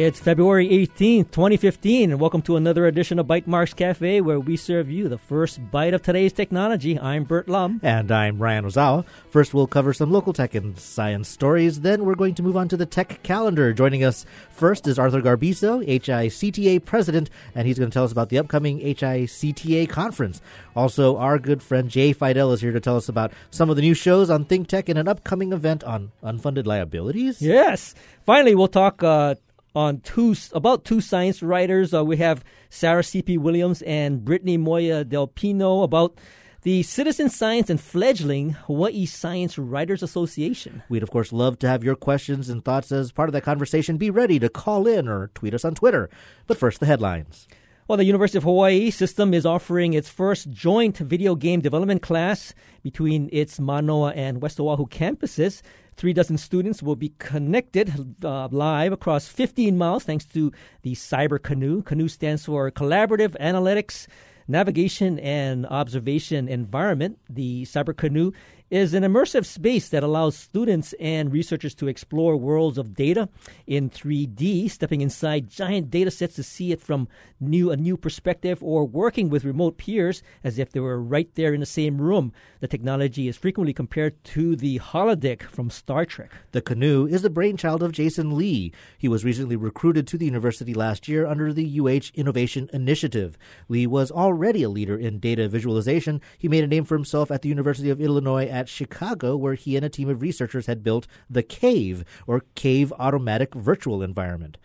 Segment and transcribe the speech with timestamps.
[0.00, 4.90] It's February 18th, 2015, and welcome to another edition of Bytemarks Cafe, where we serve
[4.90, 6.98] you the first bite of today's technology.
[6.98, 7.80] I'm Burt Lum.
[7.82, 9.04] And I'm Ryan Ozawa.
[9.28, 11.82] First, we'll cover some local tech and science stories.
[11.82, 13.74] Then, we're going to move on to the tech calendar.
[13.74, 18.30] Joining us first is Arthur Garbiso, HICTA president, and he's going to tell us about
[18.30, 20.40] the upcoming HICTA conference.
[20.74, 23.82] Also, our good friend Jay Fidel is here to tell us about some of the
[23.82, 27.42] new shows on Think Tech and an upcoming event on unfunded liabilities.
[27.42, 27.94] Yes.
[28.24, 29.02] Finally, we'll talk.
[29.02, 29.34] Uh,
[29.74, 31.94] on two about two science writers.
[31.94, 33.38] Uh, we have Sarah C.P.
[33.38, 36.18] Williams and Brittany Moya Del Pino about
[36.62, 40.82] the Citizen Science and fledgling Hawaii Science Writers Association.
[40.90, 43.96] We'd, of course, love to have your questions and thoughts as part of that conversation.
[43.96, 46.10] Be ready to call in or tweet us on Twitter.
[46.46, 47.48] But first, the headlines.
[47.90, 52.54] Well, the University of Hawaii system is offering its first joint video game development class
[52.84, 55.60] between its Manoa and West Oahu campuses.
[55.96, 61.42] Three dozen students will be connected uh, live across 15 miles thanks to the Cyber
[61.42, 61.82] Canoe.
[61.82, 64.06] Canoe stands for Collaborative Analytics,
[64.46, 67.18] Navigation, and Observation Environment.
[67.28, 68.30] The Cyber Canoe
[68.70, 73.28] is an immersive space that allows students and researchers to explore worlds of data
[73.66, 77.08] in 3D, stepping inside giant data sets to see it from
[77.40, 81.52] new a new perspective or working with remote peers as if they were right there
[81.52, 82.32] in the same room.
[82.60, 86.30] The technology is frequently compared to the holodeck from Star Trek.
[86.52, 88.72] The canoe is the brainchild of Jason Leigh.
[88.96, 93.36] He was recently recruited to the university last year under the UH Innovation Initiative.
[93.68, 96.20] Leigh was already a leader in data visualization.
[96.38, 99.74] He made a name for himself at the University of Illinois at Chicago, where he
[99.74, 104.58] and a team of researchers had built the CAVE, or Cave Automatic Virtual Environment.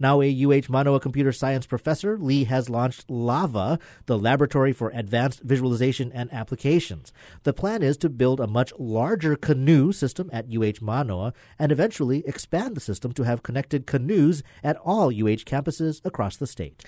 [0.00, 5.42] Now a UH Manoa computer science professor, Leigh has launched LAVA, the Laboratory for Advanced
[5.42, 7.12] Visualization and Applications.
[7.44, 12.26] The plan is to build a much larger canoe system at UH Manoa and eventually
[12.26, 16.82] expand the system to have connected canoes at all UH campuses across the state.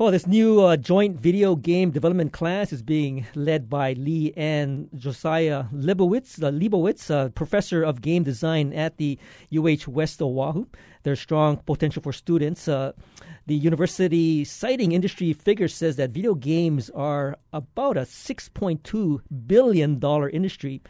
[0.00, 4.88] Oh, this new uh, joint video game development class is being led by Leigh and
[4.96, 9.18] Josiah Lebowitz, uh, Lebowitz, uh, professor of game design at the
[9.54, 10.64] UH West Oahu.
[11.02, 12.68] There's strong potential for students.
[12.68, 12.92] Uh,
[13.46, 20.80] the university citing industry figures says that video games are about a $6.2 billion industry.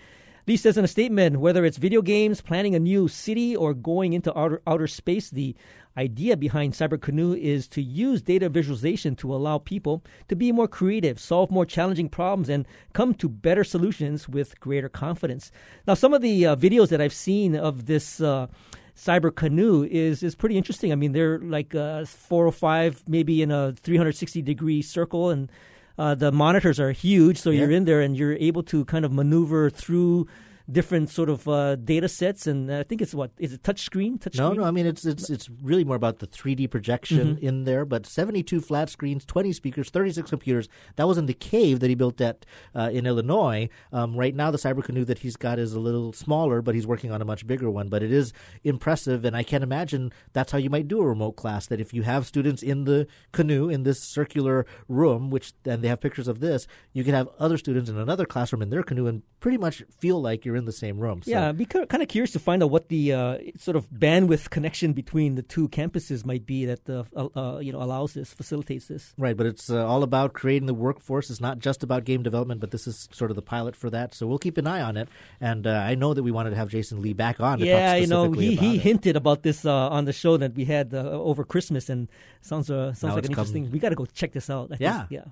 [0.46, 4.12] Leigh says in a statement whether it's video games, planning a new city, or going
[4.12, 5.54] into outer, outer space, the
[5.96, 10.68] idea behind Cyber Canoe is to use data visualization to allow people to be more
[10.68, 15.50] creative, solve more challenging problems, and come to better solutions with greater confidence.
[15.86, 18.20] Now, some of the uh, videos that I've seen of this.
[18.20, 18.48] Uh,
[18.94, 20.92] Cyber Canoe is is pretty interesting.
[20.92, 25.50] I mean, they're like uh, four or five, maybe in a 360 degree circle, and
[25.96, 27.38] uh, the monitors are huge.
[27.38, 27.60] So yeah.
[27.60, 30.26] you're in there and you're able to kind of maneuver through
[30.72, 34.18] different sort of uh, data sets, and I think it's what is it touch screen?
[34.18, 34.60] Touch no, screen?
[34.60, 34.66] no.
[34.66, 37.46] I mean, it's it's it's really more about the 3D projection mm-hmm.
[37.46, 37.84] in there.
[37.84, 40.68] But 72 flat screens, 20 speakers, 36 computers.
[40.96, 43.68] That was in the cave that he built at uh, in Illinois.
[43.92, 46.86] Um, right now, the Cyber Canoe that he's got is a little smaller, but he's
[46.86, 47.88] working on a much bigger one.
[47.88, 48.32] But it is
[48.64, 51.66] impressive, and I can't imagine that's how you might do a remote class.
[51.66, 55.88] That if you have students in the canoe in this circular room, which and they
[55.88, 59.06] have pictures of this, you can have other students in another classroom in their canoe
[59.06, 61.22] and pretty much feel like you're in the same room.
[61.22, 61.30] So.
[61.30, 64.50] Yeah, I'd be kind of curious to find out what the uh, sort of bandwidth
[64.50, 67.04] connection between the two campuses might be that uh,
[67.36, 69.14] uh, you know allows this, facilitates this.
[69.18, 71.30] Right, but it's uh, all about creating the workforce.
[71.30, 74.14] It's not just about game development, but this is sort of the pilot for that.
[74.14, 75.08] So we'll keep an eye on it.
[75.40, 77.60] And uh, I know that we wanted to have Jason Leigh back on.
[77.60, 78.82] yeah, you know, he he it.
[78.82, 82.08] hinted about this uh, on the show that we had over Christmas, and
[82.40, 83.70] sounds sounds now like an interesting.
[83.70, 84.72] We got to go check this out.
[84.72, 85.10] I yeah, think.
[85.10, 85.24] yeah.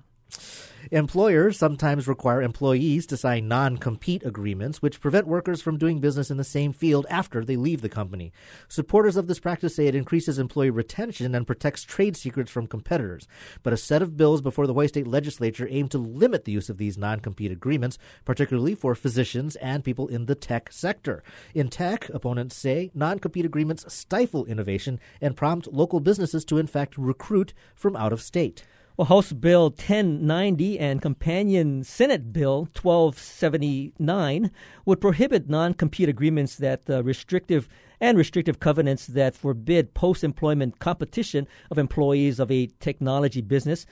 [0.89, 6.31] Employers sometimes require employees to sign non compete agreements, which prevent workers from doing business
[6.31, 8.33] in the same field after they leave the company.
[8.67, 13.27] Supporters of this practice say it increases employee retention and protects trade secrets from competitors.
[13.61, 16.69] But a set of bills before the Hawaii State Legislature aim to limit the use
[16.69, 21.23] of these non compete agreements, particularly for physicians and people in the tech sector.
[21.53, 26.67] In tech, opponents say non compete agreements stifle innovation and prompt local businesses to, in
[26.67, 28.63] fact, recruit from out of state.
[28.97, 34.51] Well, House Bill 1090 and companion Senate Bill 1279
[34.85, 37.69] would prohibit non compete agreements that uh, restrictive
[38.01, 43.85] and restrictive covenants that forbid post employment competition of employees of a technology business.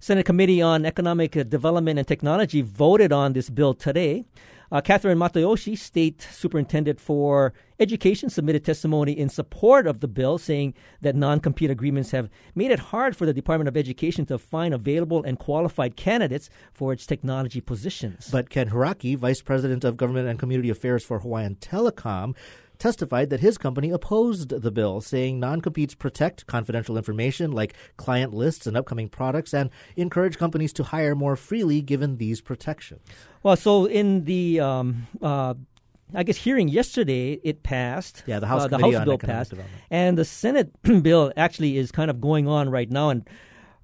[0.00, 4.24] Senate Committee on Economic Development and Technology voted on this bill today.
[4.70, 10.74] Uh, Kathryn Matayoshi, State Superintendent for Education, submitted testimony in support of the bill, saying
[11.02, 14.72] that non compete agreements have made it hard for the Department of Education to find
[14.72, 18.28] available and qualified candidates for its technology positions.
[18.30, 22.34] But Ken Hiraki, Vice President of Government and Community Affairs for Hawaiian Telecom,
[22.78, 28.32] testified that his company opposed the bill, saying non competes protect confidential information like client
[28.32, 33.00] lists and upcoming products and encourage companies to hire more freely given these protections.
[33.46, 35.54] Well, so in the um, uh,
[36.12, 38.24] I guess hearing yesterday it passed.
[38.26, 39.54] Yeah, the House, uh, the House bill passed,
[39.88, 40.72] and the Senate
[41.02, 43.10] bill actually is kind of going on right now.
[43.10, 43.22] And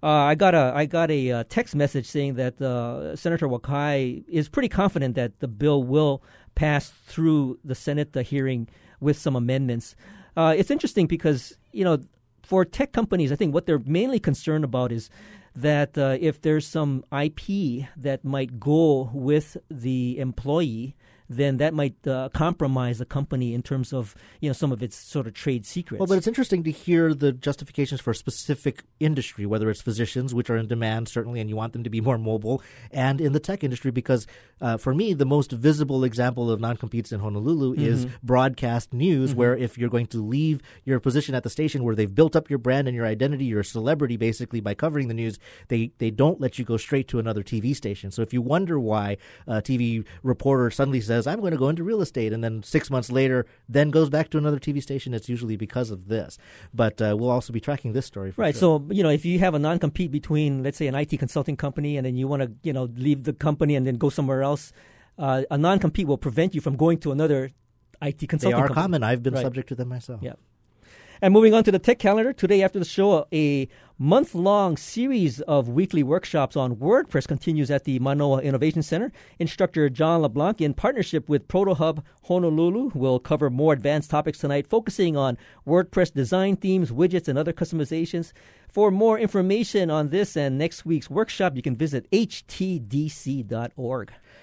[0.02, 4.24] uh, I got a I got a uh, text message saying that uh, Senator Wakai
[4.26, 6.24] is pretty confident that the bill will
[6.56, 8.66] pass through the Senate the hearing
[8.98, 9.94] with some amendments.
[10.36, 12.00] Uh, it's interesting because you know
[12.42, 15.08] for tech companies, I think what they're mainly concerned about is
[15.54, 20.94] that uh, if there's some IP that might go with the employee
[21.28, 24.96] then that might uh, compromise the company in terms of you know some of its
[24.96, 26.00] sort of trade secrets.
[26.00, 30.34] Well, but it's interesting to hear the justifications for a specific industry, whether it's physicians,
[30.34, 33.32] which are in demand certainly, and you want them to be more mobile, and in
[33.32, 34.26] the tech industry, because
[34.60, 37.84] uh, for me, the most visible example of non-competes in Honolulu mm-hmm.
[37.84, 39.38] is broadcast news, mm-hmm.
[39.38, 42.48] where if you're going to leave your position at the station where they've built up
[42.48, 46.10] your brand and your identity, you're a celebrity basically by covering the news, they they
[46.10, 48.10] don't let you go straight to another TV station.
[48.10, 49.16] So if you wonder why
[49.46, 52.62] a TV reporter suddenly says says, I'm going to go into real estate, and then
[52.62, 56.38] six months later, then goes back to another TV station, it's usually because of this.
[56.74, 58.32] But uh, we'll also be tracking this story.
[58.36, 58.54] right.
[58.54, 58.80] Sure.
[58.80, 61.56] So, you know, if you have a non compete between, let's say, an IT consulting
[61.56, 64.42] company, and then you want to, you know, leave the company and then go somewhere
[64.42, 64.72] else,
[65.18, 67.50] uh, a non compete will prevent you from going to another
[68.00, 68.82] IT consulting They are company.
[68.82, 69.02] common.
[69.02, 69.42] I've been right.
[69.42, 70.20] subject to them myself.
[70.22, 70.34] Yeah.
[71.20, 73.68] And moving on to the tech calendar, today after the show, a
[74.02, 79.12] month long series of weekly workshops on WordPress continues at the Manoa Innovation Center.
[79.38, 85.16] Instructor John LeBlanc, in partnership with ProtoHub Honolulu, will cover more advanced topics tonight, focusing
[85.16, 88.32] on WordPress design themes, widgets, and other customizations.
[88.68, 93.52] For more information on this and next week's workshop, you can visit htdc.org.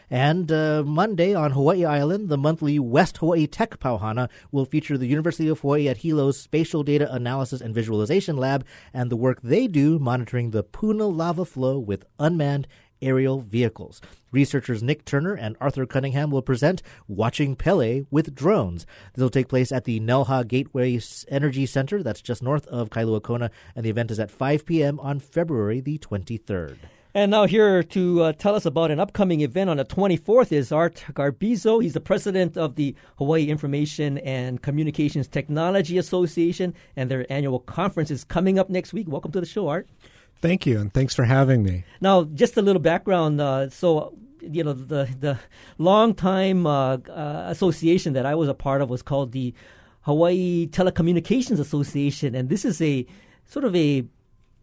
[0.10, 5.06] And uh, Monday on Hawaii Island, the monthly West Hawaii Tech Pauhana will feature the
[5.06, 9.68] University of Hawaii at Hilo's Spatial Data Analysis and Visualization Lab and the work they
[9.68, 12.68] do monitoring the Puna lava flow with unmanned
[13.02, 14.02] aerial vehicles.
[14.32, 18.86] Researchers Nick Turner and Arthur Cunningham will present Watching Pele with drones.
[19.14, 23.22] This will take place at the Nelha Gateway Energy Center, that's just north of Kailua
[23.22, 25.00] Kona, and the event is at 5 p.m.
[25.00, 26.78] on February the 23rd.
[27.16, 30.72] And now, here to uh, tell us about an upcoming event on the 24th is
[30.72, 31.82] Art Garbizo.
[31.82, 38.12] He's the president of the Hawaii Information and Communications Technology Association, and their annual conference
[38.12, 39.08] is coming up next week.
[39.10, 39.90] Welcome to the show, Art.
[40.36, 41.84] Thank you, and thanks for having me.
[42.00, 43.42] Now, just a little background.
[43.42, 45.40] Uh, so, you know, the the
[45.80, 49.56] long time uh, uh, association that I was a part of was called the
[50.02, 53.08] Hawaii Telecommunications Association, and this is a
[53.48, 54.06] sort of a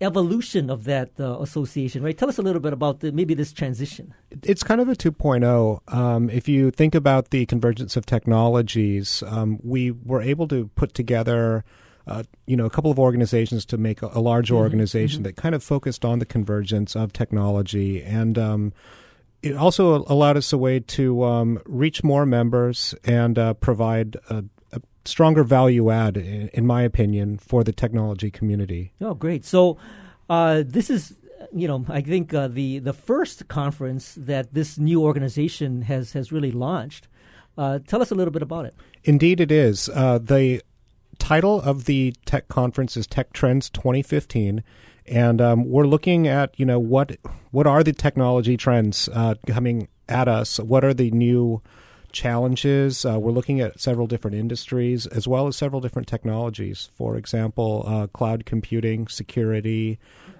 [0.00, 2.16] evolution of that uh, association, right?
[2.16, 4.14] Tell us a little bit about the, maybe this transition.
[4.42, 5.94] It's kind of a 2.0.
[5.94, 10.94] Um, if you think about the convergence of technologies, um, we were able to put
[10.94, 11.64] together.
[12.08, 14.58] Uh, you know, a couple of organizations to make a, a large mm-hmm.
[14.58, 15.24] organization mm-hmm.
[15.24, 18.72] that kind of focused on the convergence of technology, and um,
[19.42, 24.36] it also allowed us a way to um, reach more members and uh, provide a,
[24.36, 24.44] a
[25.06, 28.92] stronger value add, in, in, my opinion, for the technology community.
[29.00, 29.44] Oh, great!
[29.44, 29.78] So
[30.28, 31.14] uh, this is,
[31.52, 36.32] you know, I think uh, the the first conference that this new organization has has
[36.32, 37.08] really launched.
[37.58, 38.74] Uh, tell us a little bit about it.
[39.04, 39.88] Indeed, it is.
[39.88, 40.62] Uh, the
[41.18, 44.62] title of the tech conference is Tech Trends 2015
[45.06, 47.16] and um, we're looking at you know what
[47.50, 51.62] what are the technology trends uh, coming at us what are the new
[52.16, 53.04] challenges.
[53.04, 56.90] Uh, we're looking at several different industries as well as several different technologies.
[56.96, 59.98] For example, uh, cloud computing, security,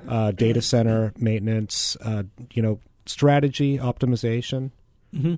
[0.09, 4.71] uh, data center maintenance, uh, you know, strategy optimization.
[5.15, 5.35] Mm-hmm.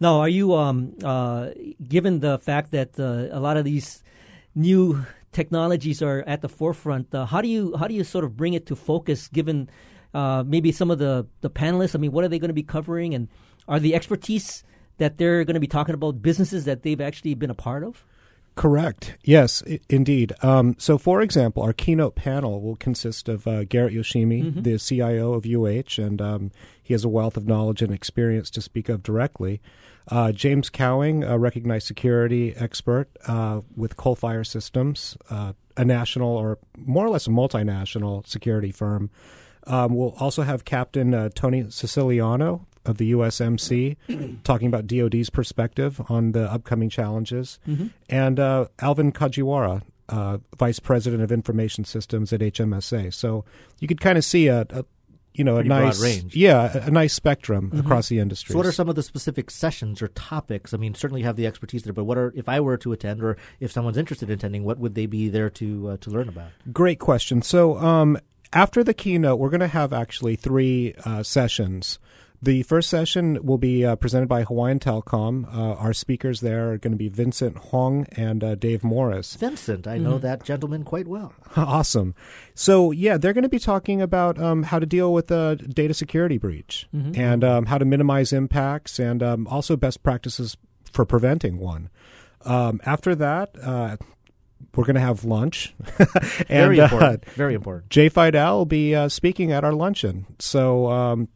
[0.00, 1.50] Now, are you um, uh,
[1.86, 4.02] given the fact that uh, a lot of these
[4.54, 7.12] new technologies are at the forefront?
[7.12, 9.28] how do you how do you sort of bring it to focus?
[9.28, 9.68] Given
[10.14, 13.14] maybe some of the the panelists, I mean, what are they going to be covering,
[13.14, 13.28] and
[13.68, 14.64] are the expertise
[14.98, 18.04] that they're going to be talking about businesses that they've actually been a part of?
[18.56, 19.16] Correct.
[19.24, 20.32] Yes, I- indeed.
[20.42, 24.62] Um, so, for example, our keynote panel will consist of uh, Garrett Yoshimi, mm-hmm.
[24.62, 26.50] the CIO of UH, and um,
[26.82, 29.60] he has a wealth of knowledge and experience to speak of directly.
[30.08, 36.58] Uh, James Cowing, a recognized security expert uh, with Coalfire Systems, uh, a national or
[36.76, 39.10] more or less a multinational security firm.
[39.66, 43.96] Um, we'll also have Captain uh, Tony Siciliano of the USMC,
[44.44, 47.88] talking about DoD's perspective on the upcoming challenges, mm-hmm.
[48.08, 53.12] and uh, Alvin Kajiwara, uh, Vice President of Information Systems at HMSA.
[53.12, 53.44] So
[53.80, 54.84] you could kind of see a, a,
[55.34, 56.36] you know Pretty a nice range.
[56.36, 58.52] yeah a, a nice spectrum across the industry.
[58.52, 60.72] So, what are some of the specific sessions or topics?
[60.72, 62.92] I mean, certainly you have the expertise there, but what are if I were to
[62.92, 66.10] attend, or if someone's interested in attending, what would they be there to uh, to
[66.10, 66.50] learn about?
[66.72, 67.42] Great question.
[67.42, 68.18] So, um,
[68.52, 71.98] after the keynote, we're going to have actually three uh, sessions.
[72.44, 75.46] The first session will be uh, presented by Hawaiian Telecom.
[75.46, 79.34] Uh, our speakers there are going to be Vincent Huang and uh, Dave Morris.
[79.36, 81.32] Vincent, I know that gentleman quite well.
[81.56, 82.14] awesome.
[82.54, 85.94] So, yeah, they're going to be talking about um, how to deal with a data
[85.94, 90.58] security breach and um, how to minimize impacts and um, also best practices
[90.92, 91.88] for preventing one.
[92.44, 93.96] Um, after that, uh,
[94.74, 95.74] we're going to have lunch.
[95.98, 97.24] and, Very uh, important.
[97.30, 97.88] Very important.
[97.88, 100.26] Jay Fidel will be uh, speaking at our luncheon.
[100.38, 101.28] So um,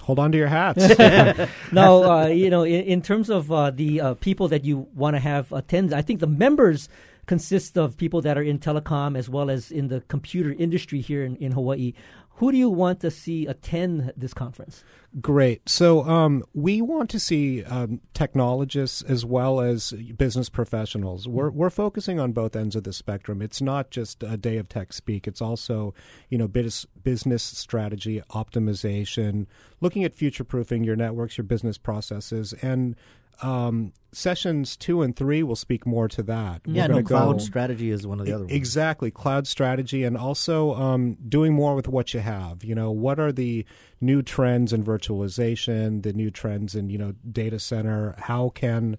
[0.00, 0.98] hold on to your hats.
[1.72, 5.14] now, uh, you know, in, in terms of uh, the uh, people that you want
[5.16, 6.88] to have attend, I think the members
[7.26, 11.24] consist of people that are in telecom as well as in the computer industry here
[11.24, 11.92] in, in Hawaii.
[12.36, 14.84] Who do you want to see attend this conference?
[15.20, 15.66] Great.
[15.66, 21.26] So um, we want to see um, technologists as well as business professionals.
[21.26, 23.40] We're we're focusing on both ends of the spectrum.
[23.40, 25.26] It's not just a day of tech speak.
[25.26, 25.94] It's also
[26.28, 29.46] you know business business strategy optimization,
[29.80, 32.94] looking at future proofing your networks, your business processes, and
[33.42, 36.62] um, sessions two and three will speak more to that.
[36.64, 38.56] Yeah, no, gonna go- cloud strategy is one of the other ones.
[38.56, 42.64] Exactly, cloud strategy, and also um, doing more with what you have.
[42.64, 43.66] You know, what are the
[44.00, 48.14] new trends in virtualization, the new trends in you know data center?
[48.18, 48.98] How can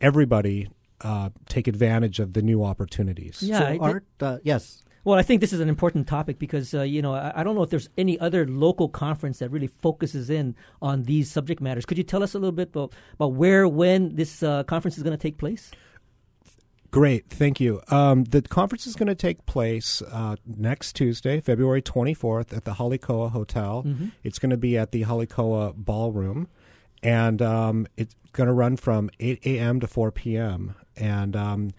[0.00, 0.68] everybody
[1.00, 3.42] uh, take advantage of the new opportunities?
[3.42, 4.82] Yeah, so, I Art, uh, yes.
[5.04, 7.54] Well, I think this is an important topic because uh, you know I, I don't
[7.54, 11.86] know if there's any other local conference that really focuses in on these subject matters.
[11.86, 15.04] Could you tell us a little bit about, about where, when this uh, conference is
[15.04, 15.70] going to take place?
[16.90, 17.80] Great, thank you.
[17.90, 22.74] Um, the conference is going to take place uh, next Tuesday, February 24th, at the
[22.74, 23.82] Hale Koa Hotel.
[24.22, 26.48] It's going to be at the Hale Koa Ballroom,
[27.02, 29.80] and um, it's going to run from 8 a.m.
[29.80, 30.74] to 4 p.m.
[30.96, 31.70] And um,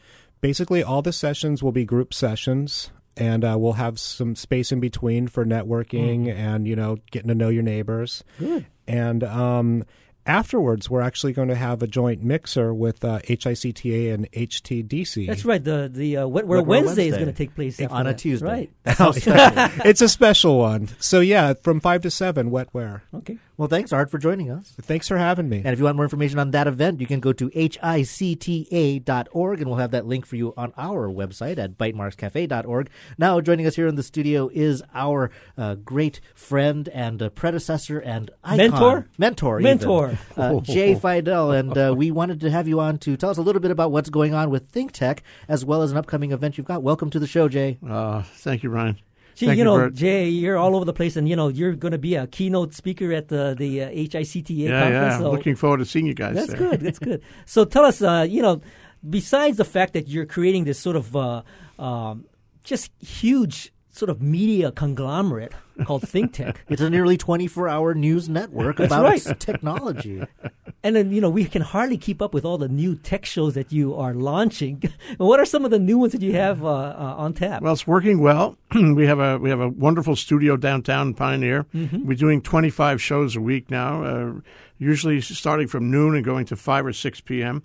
[0.41, 2.91] basically, all the sessions will be group sessions.
[3.15, 7.33] And uh, we'll have some space in between for networking and you know getting to
[7.33, 8.23] know your neighbors.
[8.37, 8.67] Good.
[8.87, 9.85] And um,
[10.27, 15.27] afterwards, we're actually going to have a joint mixer with uh, HICTA and HTDC.
[15.27, 15.63] That's right.
[15.63, 18.07] The the uh, Wet Wet Wear Wear Wednesday, is going to take place after on
[18.07, 18.13] a.
[18.13, 18.45] Tuesday.
[18.45, 18.71] Right.
[18.83, 19.81] That sounds special.
[19.85, 20.89] it's a special one.
[20.99, 23.01] So yeah, from five to seven, wetware.
[23.13, 23.37] Okay.
[23.57, 24.75] Well, thanks, Art, for joining us.
[24.79, 25.57] Thanks for having me.
[25.57, 29.67] And if you want more information on that event, you can go to hicta.org, and
[29.67, 32.89] we'll have that link for you on our website at bytemarkscafe.org.
[33.17, 37.97] Now, joining us here in the studio is our uh, great friend and uh, predecessor
[37.97, 38.57] and icon.
[38.57, 39.07] Mentor?
[39.17, 39.59] Mentor.
[39.59, 40.19] Mentor.
[40.35, 41.51] uh, Jay Fidel.
[41.51, 43.91] And uh, we wanted to have you on to tell us a little bit about
[43.91, 46.83] what's going on with ThinkTech, as well as an upcoming event you've got.
[46.83, 47.79] Welcome to the show, Jay.
[47.87, 48.99] Uh, thank you, Ryan.
[49.37, 49.93] Gee, Thank you know, Burt.
[49.93, 52.73] Jay, you're all over the place, and you know you're going to be a keynote
[52.73, 55.13] speaker at the the uh, HICTA Yeah, conference.
[55.13, 55.19] yeah.
[55.19, 56.57] so Looking forward to seeing you guys that's there.
[56.57, 56.79] good.
[56.81, 57.21] That's good.
[57.45, 58.61] So tell us, uh, you know,
[59.07, 61.43] besides the fact that you're creating this sort of uh,
[61.77, 62.25] um,
[62.63, 65.53] just huge sort of media conglomerate
[65.85, 69.39] called ThinkTech, It's a nearly 24 hour news network about right.
[69.39, 70.23] technology.
[70.83, 73.53] and then you know we can hardly keep up with all the new tech shows
[73.55, 74.83] that you are launching.
[75.17, 77.61] what are some of the new ones that you have uh, uh, on tap?
[77.61, 78.57] Well, it's working well.
[78.75, 81.65] we have a we have a wonderful studio downtown in Pioneer.
[81.73, 84.33] We're doing 25 shows a week now, uh,
[84.77, 87.63] usually starting from noon and going to 5 or 6 p.m.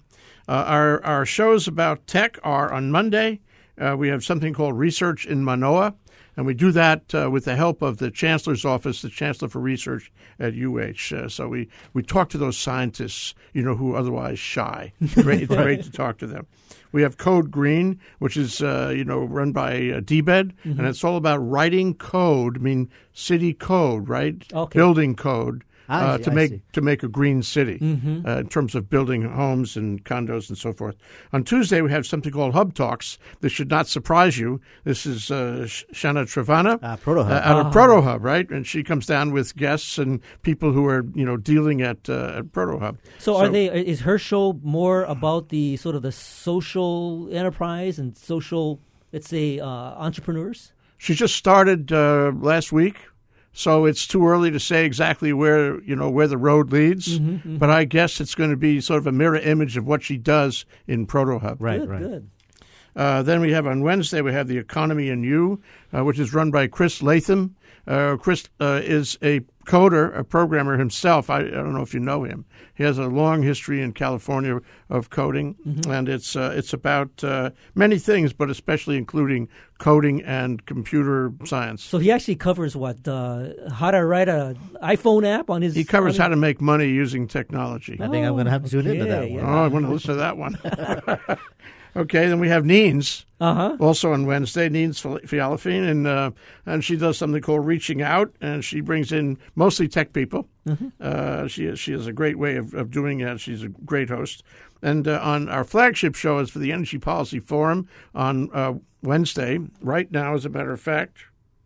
[0.48, 3.40] Uh, our our shows about tech are on Monday.
[3.80, 5.94] Uh, we have something called Research in Manoa,
[6.36, 9.60] and we do that uh, with the help of the Chancellor's Office, the Chancellor for
[9.60, 11.14] Research at UH.
[11.14, 14.92] Uh, so we, we talk to those scientists, you know, who are otherwise shy.
[15.14, 16.46] Great, it's great to talk to them.
[16.90, 21.02] We have Code Green, which is uh, you know run by uh, DBED, and it's
[21.02, 22.58] all about writing code.
[22.58, 24.44] I mean, city code, right?
[24.52, 24.78] Okay.
[24.78, 25.64] Building code.
[25.92, 27.78] Uh, see, to make to make a green city
[28.26, 30.96] uh, in terms of building homes and condos and so forth.
[31.32, 33.18] On Tuesday we have something called Hub Talks.
[33.40, 34.60] This should not surprise you.
[34.84, 37.30] This is uh, Sh- Shanna Travana Ah, ProtoHub.
[37.30, 38.48] uh, out of ProtoHub, right?
[38.50, 42.38] And she comes down with guests and people who are you know dealing at uh,
[42.38, 42.96] at ProtoHub.
[43.18, 43.66] So, are they?
[43.66, 48.80] Is her show more about the sort of the social enterprise and social,
[49.12, 50.72] let's say, uh, entrepreneurs?
[50.98, 52.96] She just started uh, last week,
[53.52, 57.18] so it's too early to say exactly where you know where the road leads.
[57.18, 60.02] Mm-hmm, But I guess it's going to be sort of a mirror image of what
[60.02, 61.56] she does in ProtoHub.
[61.58, 62.00] Right, good, right.
[62.00, 62.30] good.
[62.94, 65.62] Uh, then we have on Wednesday we have the Economy and You,
[65.96, 67.56] uh, which is run by Chris Latham.
[67.86, 71.30] Uh, Chris uh, is a coder, a programmer himself.
[71.30, 72.44] I, I, don't know if you know him.
[72.74, 75.90] He has a long history in California of coding, mm-hmm.
[75.90, 81.82] and it's uh, it's about uh, many things, but especially including coding and computer science.
[81.82, 85.74] So he actually covers what uh, how to write an iPhone app on his.
[85.74, 87.94] He covers how to make money using technology.
[88.00, 89.32] I think I'm going to have to tune okay, into that one.
[89.32, 89.54] Yeah.
[89.54, 90.58] Oh, I want to listen to that one.
[91.94, 93.76] Okay, then we have Neens, uh-huh.
[93.78, 96.30] also on Wednesday, Neens Fialafine, and uh,
[96.64, 100.48] and she does something called Reaching Out, and she brings in mostly tech people.
[100.66, 100.88] Mm-hmm.
[101.00, 103.40] Uh, she she has a great way of, of doing that.
[103.40, 104.42] She's a great host.
[104.80, 109.58] And uh, on our flagship show is for the Energy Policy Forum on uh, Wednesday.
[109.80, 111.18] Right now, as a matter of fact,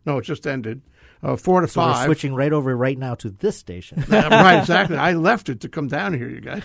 [0.05, 0.81] no, it just ended
[1.23, 2.01] uh, four to so five.
[2.01, 4.03] We're switching right over right now to this station.
[4.11, 4.97] uh, right, exactly.
[4.97, 6.63] I left it to come down here, you guys.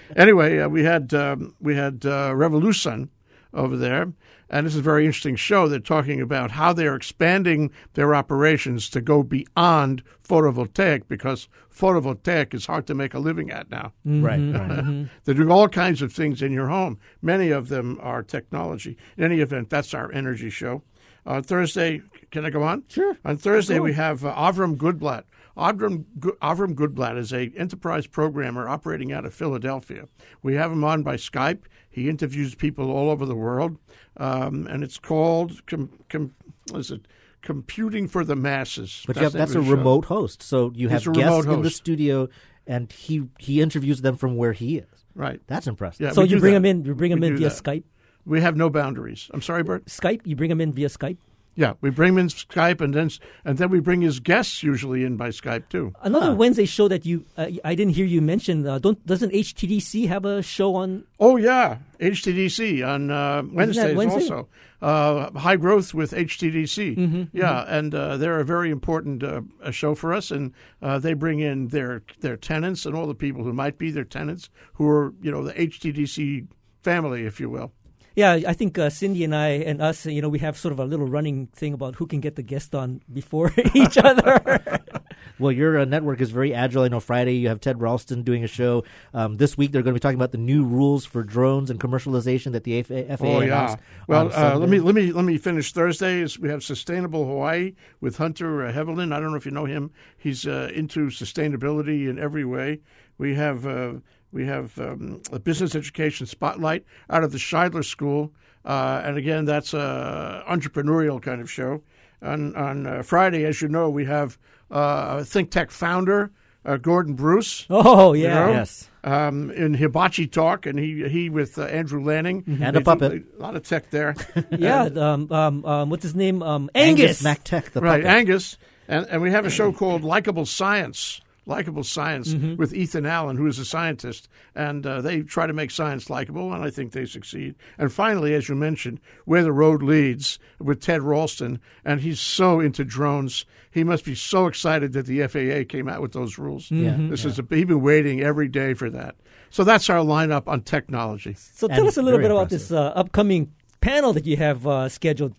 [0.16, 3.08] anyway, uh, we had um, we had uh, RevoluSun
[3.52, 4.12] over there,
[4.48, 5.68] and this is a very interesting show.
[5.68, 12.54] They're talking about how they are expanding their operations to go beyond photovoltaic because photovoltaic
[12.54, 13.92] is hard to make a living at now.
[14.06, 14.24] Mm-hmm.
[14.24, 14.40] Right.
[14.40, 15.04] Mm-hmm.
[15.24, 16.98] they do all kinds of things in your home.
[17.22, 18.96] Many of them are technology.
[19.16, 20.82] In any event, that's our energy show.
[21.26, 22.84] On Thursday, can I go on?
[22.88, 23.16] Sure.
[23.24, 25.24] On Thursday, we have uh, Avram Goodblatt.
[25.56, 26.04] Avram,
[26.40, 30.08] Avram Goodblatt is a enterprise programmer operating out of Philadelphia.
[30.42, 31.62] We have him on by Skype.
[31.88, 33.76] He interviews people all over the world,
[34.16, 36.34] um, and it's called com, com,
[36.74, 37.06] is it
[37.42, 39.02] computing for the masses.
[39.06, 42.28] But that's, that's a remote host, so you have guests in the studio,
[42.66, 44.86] and he he interviews them from where he is.
[45.14, 45.40] Right.
[45.48, 46.00] That's impressive.
[46.00, 46.58] Yeah, so you bring that.
[46.58, 46.84] him in.
[46.84, 47.62] You bring him we in via that.
[47.62, 47.84] Skype.
[48.24, 49.28] We have no boundaries.
[49.34, 49.86] I'm sorry, Burt.
[49.86, 50.20] Skype.
[50.24, 51.16] You bring him in via Skype.
[51.60, 53.10] Yeah, we bring him in Skype, and then
[53.44, 55.92] and then we bring his guests usually in by Skype too.
[56.00, 56.34] Another huh.
[56.34, 58.66] Wednesday show that you uh, I didn't hear you mention.
[58.66, 61.04] Uh, don't doesn't HTDC have a show on?
[61.18, 64.22] Oh yeah, HTDC on uh, Wednesdays Wednesday?
[64.22, 64.48] also.
[64.80, 66.96] Uh, high growth with HTDC.
[66.96, 67.74] Mm-hmm, yeah, mm-hmm.
[67.74, 71.68] and uh, they're a very important uh, a show for us, and they bring in
[71.68, 75.30] their their tenants and all the people who might be their tenants, who are you
[75.30, 76.46] know the HTDC
[76.82, 77.74] family, if you will.
[78.16, 80.80] Yeah, I think uh, Cindy and I and us, you know, we have sort of
[80.80, 84.60] a little running thing about who can get the guest on before each other.
[85.38, 86.82] well, your uh, network is very agile.
[86.82, 88.84] I know Friday you have Ted Ralston doing a show.
[89.14, 91.78] Um, this week they're going to be talking about the new rules for drones and
[91.78, 93.76] commercialization that the FAA oh, yeah.
[94.08, 96.20] Well, uh, let me let me let me finish Thursday.
[96.20, 99.14] Is we have Sustainable Hawaii with Hunter uh, Heaviland.
[99.14, 99.92] I don't know if you know him.
[100.18, 102.80] He's uh, into sustainability in every way.
[103.18, 103.94] We have uh,
[104.32, 108.32] we have um, a business education spotlight out of the Shidler School,
[108.64, 111.82] uh, and again, that's a entrepreneurial kind of show.
[112.22, 114.38] On on uh, Friday, as you know, we have
[114.70, 116.30] uh, a Think Tech founder.
[116.62, 117.66] Uh, Gordon Bruce.
[117.70, 118.90] Oh yeah, you know, yes.
[119.02, 122.62] Um, in Hibachi Talk, and he he with uh, Andrew Lanning mm-hmm.
[122.62, 123.24] and a puppet.
[123.38, 124.14] A lot of tech there.
[124.50, 124.82] yeah.
[124.82, 126.42] Um, um, um, what's his name?
[126.42, 127.02] Um, Angus.
[127.02, 127.70] Angus Mac Tech.
[127.70, 128.14] The right, puppet.
[128.14, 128.58] Angus.
[128.88, 132.56] And and we have a show called Likeable Science likable science mm-hmm.
[132.56, 136.54] with Ethan Allen, who is a scientist, and uh, they try to make science likable,
[136.54, 137.56] and I think they succeed.
[137.76, 142.60] And finally, as you mentioned, where the road leads with Ted Ralston, and he's so
[142.60, 143.44] into drones.
[143.70, 146.70] He must be so excited that the FAA came out with those rules.
[146.70, 147.10] Mm-hmm.
[147.10, 147.30] This yeah.
[147.30, 149.16] is a, he's been waiting every day for that.
[149.50, 151.34] So that's our lineup on technology.
[151.34, 152.40] So tell and us a little bit impressive.
[152.40, 155.34] about this uh, upcoming panel that you have uh, scheduled.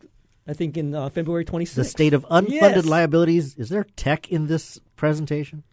[0.47, 1.75] I think in uh, February 26th.
[1.75, 2.85] The state of unfunded yes.
[2.85, 3.55] liabilities.
[3.55, 5.63] Is there tech in this presentation?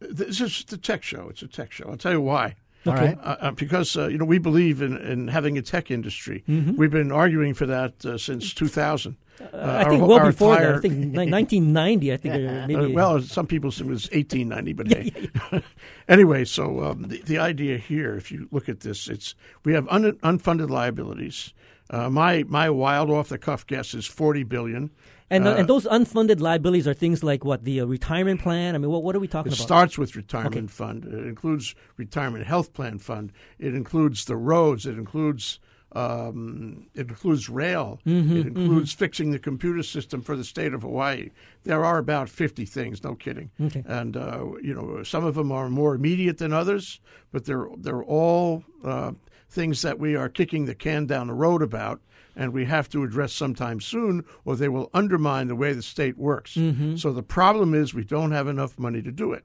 [0.00, 1.28] This is a tech show.
[1.30, 1.88] It's a tech show.
[1.88, 2.56] I'll tell you why.
[2.86, 3.16] Okay.
[3.22, 6.44] Uh, uh, because uh, you know we believe in, in having a tech industry.
[6.48, 6.76] Mm-hmm.
[6.76, 9.16] We've been arguing for that uh, since 2000.
[9.40, 10.78] Uh, I think our, well our before entire, that.
[10.78, 12.12] I think 1990.
[12.12, 12.94] I think uh, maybe.
[12.94, 14.86] well, some people say it was 1890, but
[15.52, 15.62] hey.
[16.08, 19.88] anyway, so um, the, the idea here, if you look at this, it's we have
[19.88, 21.52] un, unfunded liabilities.
[21.90, 24.90] my my wild off the cuff guess is 40 billion.
[25.28, 28.74] And, uh, and those unfunded liabilities are things like what the uh, retirement plan.
[28.74, 29.64] I mean, what what are we talking it about?
[29.64, 30.66] It starts with retirement okay.
[30.66, 31.04] fund.
[31.04, 33.32] It includes retirement health plan fund.
[33.58, 34.86] It includes the roads.
[34.86, 35.58] It includes
[35.92, 38.00] um, it includes rail.
[38.06, 38.98] Mm-hmm, it includes mm-hmm.
[38.98, 41.30] fixing the computer system for the state of Hawaii.
[41.64, 43.02] There are about fifty things.
[43.02, 43.50] No kidding.
[43.60, 43.82] Okay.
[43.86, 47.00] And uh, you know, some of them are more immediate than others,
[47.32, 49.12] but they're they're all uh,
[49.48, 52.00] things that we are kicking the can down the road about
[52.36, 56.18] and we have to address sometime soon, or they will undermine the way the state
[56.18, 56.54] works.
[56.54, 56.96] Mm-hmm.
[56.96, 59.44] So the problem is we don't have enough money to do it.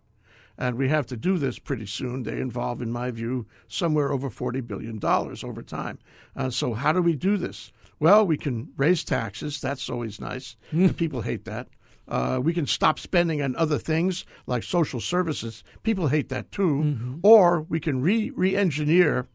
[0.58, 2.24] And we have to do this pretty soon.
[2.24, 5.98] They involve, in my view, somewhere over $40 billion over time.
[6.36, 7.72] Uh, so, how do we do this?
[8.00, 9.60] Well, we can raise taxes.
[9.62, 10.58] That's always nice.
[10.72, 11.68] and people hate that.
[12.08, 15.64] Uh, we can stop spending on other things like social services.
[15.84, 16.84] People hate that too.
[16.84, 17.16] Mm-hmm.
[17.24, 19.28] Or we can re re engineer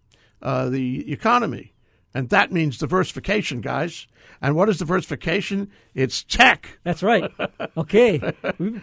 [0.42, 1.72] uh, the economy
[2.16, 4.06] And that means diversification, guys.
[4.40, 5.70] And what is diversification?
[5.94, 6.78] It's tech.
[6.82, 7.30] That's right.
[7.76, 8.32] Okay.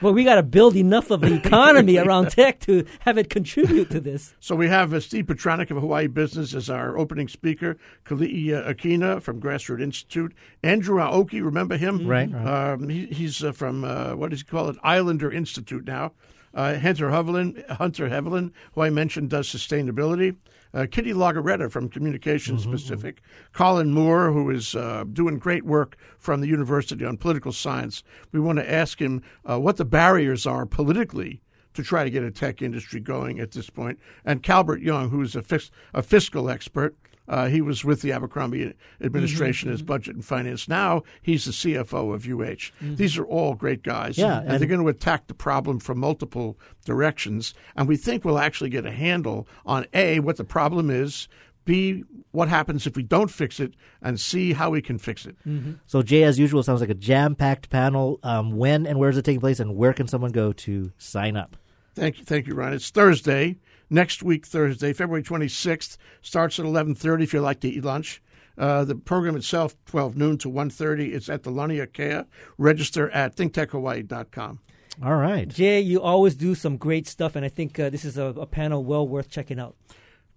[0.04, 3.89] well, we got to build enough of the economy around tech to have it contribute
[3.89, 4.36] to this.
[4.39, 8.72] So we have uh, Steve Petranik of Hawaii Business as our opening speaker, Keli'i uh,
[8.72, 12.06] Akina from Grassroot Institute, Andrew Aoki, remember him?
[12.08, 12.74] Right, right.
[12.74, 14.78] Um, he, he's uh, from, uh, what does he call it?
[14.84, 16.12] Islander Institute now.
[16.54, 20.36] Uh, Hunter Hevelin, Hunter Hevelin, who I mentioned, does sustainability.
[20.73, 23.21] Uh, Kitty Lagareta from Communications Mm-hmm, Pacific.
[23.53, 28.03] Colin Moore, who is uh, doing great work from the University on political science.
[28.31, 31.41] We want to ask him uh, what the barriers are politically
[31.75, 33.99] to try to get a tech industry going at this point.
[34.25, 36.95] And Kalbert Young, who is a, fis- a fiscal expert.
[37.27, 40.67] Uh, he was with the Abercrombie administration Mm-hmm, as budget and finance.
[40.67, 42.71] Now he's the CFO of UH.
[42.95, 44.17] These are all great guys.
[44.17, 47.53] Yeah, and, and- they're going to attack the problem from multiple directions.
[47.75, 51.27] And we think we'll actually get a handle on A, what the problem is,
[51.65, 55.38] B, what happens if we don't fix it, and C, how we can fix it.
[55.86, 58.19] So, Jay, as usual, sounds like a jam packed panel.
[58.21, 61.38] Um, when and where is it taking place, and where can someone go to sign
[61.38, 61.55] up?
[61.95, 62.73] Thank you, thank you, Ryan.
[62.73, 63.59] It's Thursday,
[63.93, 65.97] next week, Thursday, February 26th.
[66.21, 68.21] Starts at 11:30 if you like to eat lunch.
[68.58, 71.13] Uh, the program itself, 12 noon to 1.30.
[71.13, 72.27] It's at the Laniakea.
[72.58, 74.60] Register at thinktechhawaii.com.
[75.03, 75.47] All right.
[75.47, 78.45] Jay, you always do some great stuff, and I think uh, this is a, a
[78.45, 79.75] panel well worth checking out.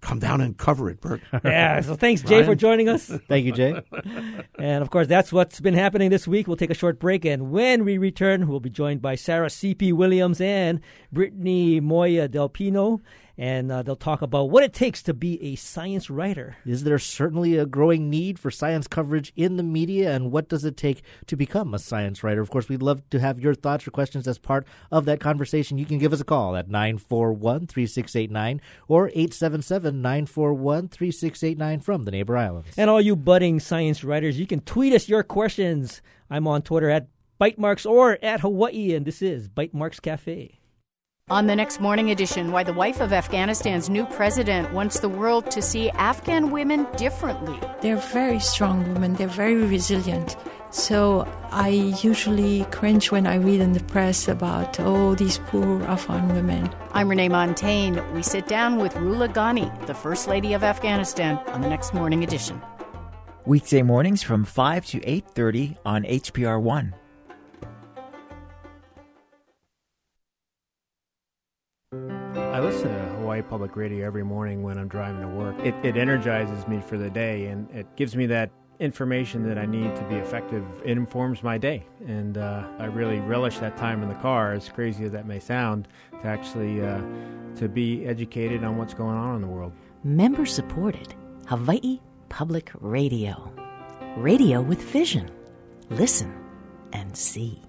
[0.00, 1.20] Come down and cover it, Burt.
[1.44, 3.06] Yeah, so thanks, Jay, for joining us.
[3.28, 3.80] Thank you, Jay.
[4.58, 6.46] And of course, that's what's been happening this week.
[6.46, 9.92] We'll take a short break, and when we return, we'll be joined by Sarah C.P.
[9.92, 10.80] Williams and
[11.12, 13.00] Brittany Moya Del Pino,
[13.38, 16.56] and uh, they'll talk about what it takes to be a science writer.
[16.64, 20.64] Is there certainly a growing need for science coverage in the media, and what does
[20.64, 22.40] it take to become a science writer?
[22.40, 25.78] Of course, we'd love to have your thoughts or questions as part of that conversation.
[25.78, 32.10] You can give us a call at 941 3689 or 877 941 3689 from the
[32.10, 32.68] neighbor islands.
[32.76, 36.00] And all you budding science writers, you can tweet us your questions.
[36.30, 37.08] I'm on Twitter at
[37.40, 40.58] Bytemarks or at Hawaii, and this is Bytemarks Cafe.
[41.28, 45.50] On the next morning edition, why the wife of Afghanistan's new president wants the world
[45.50, 47.58] to see Afghan women differently.
[47.80, 50.36] They're very strong women, they're very resilient.
[50.70, 56.32] So I usually cringe when I read in the press about, oh, these poor Afghan
[56.32, 56.72] women.
[56.92, 58.00] I'm Renee Montagne.
[58.14, 62.22] We sit down with Rula Ghani, the First Lady of Afghanistan, on the next morning
[62.22, 62.62] edition.
[63.46, 66.92] Weekday mornings from 5 to 8:30 on HPR1.
[72.56, 75.58] I listen to Hawaii Public Radio every morning when I'm driving to work.
[75.58, 79.66] It, it energizes me for the day and it gives me that information that I
[79.66, 80.64] need to be effective.
[80.82, 81.84] It informs my day.
[82.06, 85.38] And uh, I really relish that time in the car, as crazy as that may
[85.38, 85.86] sound,
[86.22, 87.02] to actually uh,
[87.56, 89.74] to be educated on what's going on in the world.
[90.02, 91.14] Member supported
[91.48, 93.52] Hawaii Public Radio.
[94.16, 95.30] Radio with vision.
[95.90, 96.34] Listen
[96.94, 97.65] and see.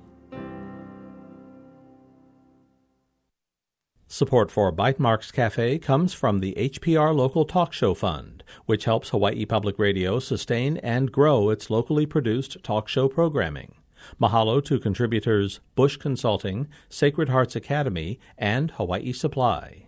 [4.09, 9.45] Support for Bytemarks Cafe comes from the HPR Local Talk Show Fund, which helps Hawaii
[9.45, 13.75] Public Radio sustain and grow its locally produced talk show programming.
[14.19, 19.87] Mahalo to contributors Bush Consulting, Sacred Hearts Academy, and Hawaii Supply.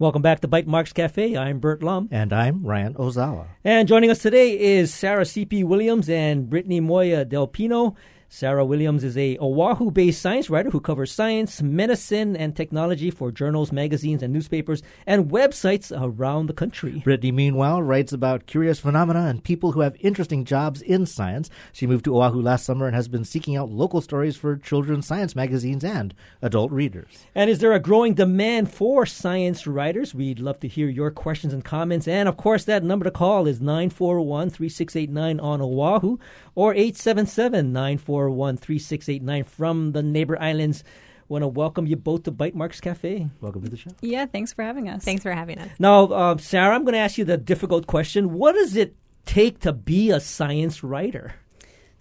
[0.00, 1.36] Welcome back to Bytemarks Cafe.
[1.36, 2.08] I'm Burt Lum.
[2.10, 3.46] And I'm Ryan Ozawa.
[3.62, 5.62] And joining us today is Sarah C.P.
[5.62, 7.94] Williams and Brittany Moya Del Pino.
[8.34, 13.30] Sarah Williams is a Oahu based science writer who covers science, medicine, and technology for
[13.30, 17.02] journals, magazines, and newspapers and websites around the country.
[17.04, 21.50] Brittany, meanwhile, writes about curious phenomena and people who have interesting jobs in science.
[21.72, 25.06] She moved to Oahu last summer and has been seeking out local stories for children's
[25.06, 27.26] science magazines and adult readers.
[27.34, 30.14] And is there a growing demand for science writers?
[30.14, 32.08] We'd love to hear your questions and comments.
[32.08, 36.16] And of course, that number to call is 941 3689 on Oahu
[36.54, 40.84] or 877 941 3689 from the neighbor islands.
[41.28, 43.28] Want to welcome you both to Bytemarks Cafe.
[43.40, 43.90] Welcome to the show.
[44.02, 45.02] Yeah, thanks for having us.
[45.02, 45.70] Thanks for having us.
[45.78, 48.34] Now, uh, Sarah, I'm going to ask you the difficult question.
[48.34, 51.34] What does it take to be a science writer?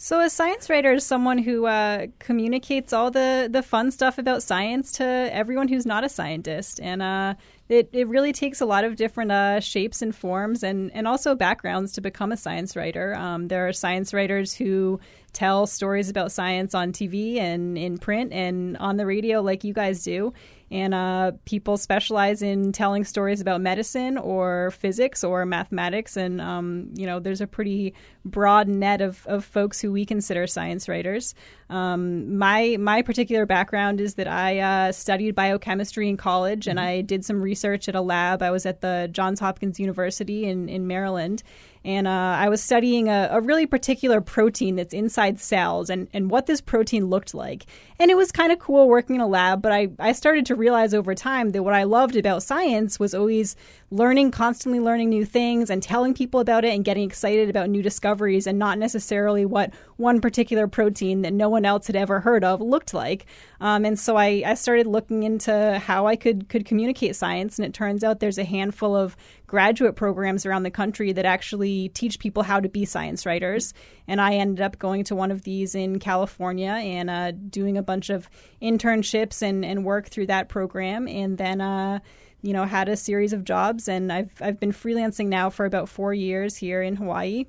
[0.04, 4.42] So, a science writer is someone who uh, communicates all the, the fun stuff about
[4.42, 6.80] science to everyone who's not a scientist.
[6.82, 7.36] And uh,
[7.70, 11.36] it, it really takes a lot of different uh, shapes and forms and, and also
[11.36, 13.16] backgrounds to become a science writer.
[13.16, 15.00] Um, there are science writers who
[15.34, 19.74] tell stories about science on TV and in print and on the radio, like you
[19.74, 20.34] guys do.
[20.70, 26.18] And uh, people specialize in telling stories about medicine or physics or mathematics.
[26.18, 27.94] And, um, you know, there's a pretty
[28.26, 31.34] broad net of, of folks who we consider science writers.
[31.70, 37.02] Um, my, my particular background is that I uh, studied biochemistry in college and I
[37.02, 38.42] did some research research at a lab.
[38.42, 41.44] I was at the Johns Hopkins University in, in Maryland,
[41.84, 46.30] and uh, I was studying a, a, really particular protein that's inside cells and, and
[46.30, 47.66] what this protein looked like.
[48.00, 50.56] And it was kind of cool working in a lab, but I, I started to
[50.56, 53.56] realize over time that what I loved about science was always
[53.92, 57.82] learning, constantly learning new things and telling people about it and getting excited about new
[57.82, 62.44] discoveries and not necessarily what one particular protein that no one else had ever heard
[62.46, 63.26] of looked like.
[63.60, 67.66] Um, and so I, I started looking into how I could, could communicate science, and
[67.66, 72.18] it turns out there's a handful of graduate programs around the country that actually teach
[72.18, 73.74] people how to be science writers.
[74.08, 77.84] And I ended up going to one of these in California and uh, doing a
[77.84, 78.30] bunch of
[78.62, 81.10] internships and, and work through that program.
[81.10, 82.00] And then, uh,
[82.42, 83.88] you know, had a series of jobs.
[83.88, 87.46] And I've, I've been freelancing now for about four years here in Hawaii.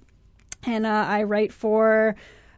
[0.65, 2.15] And uh, I write for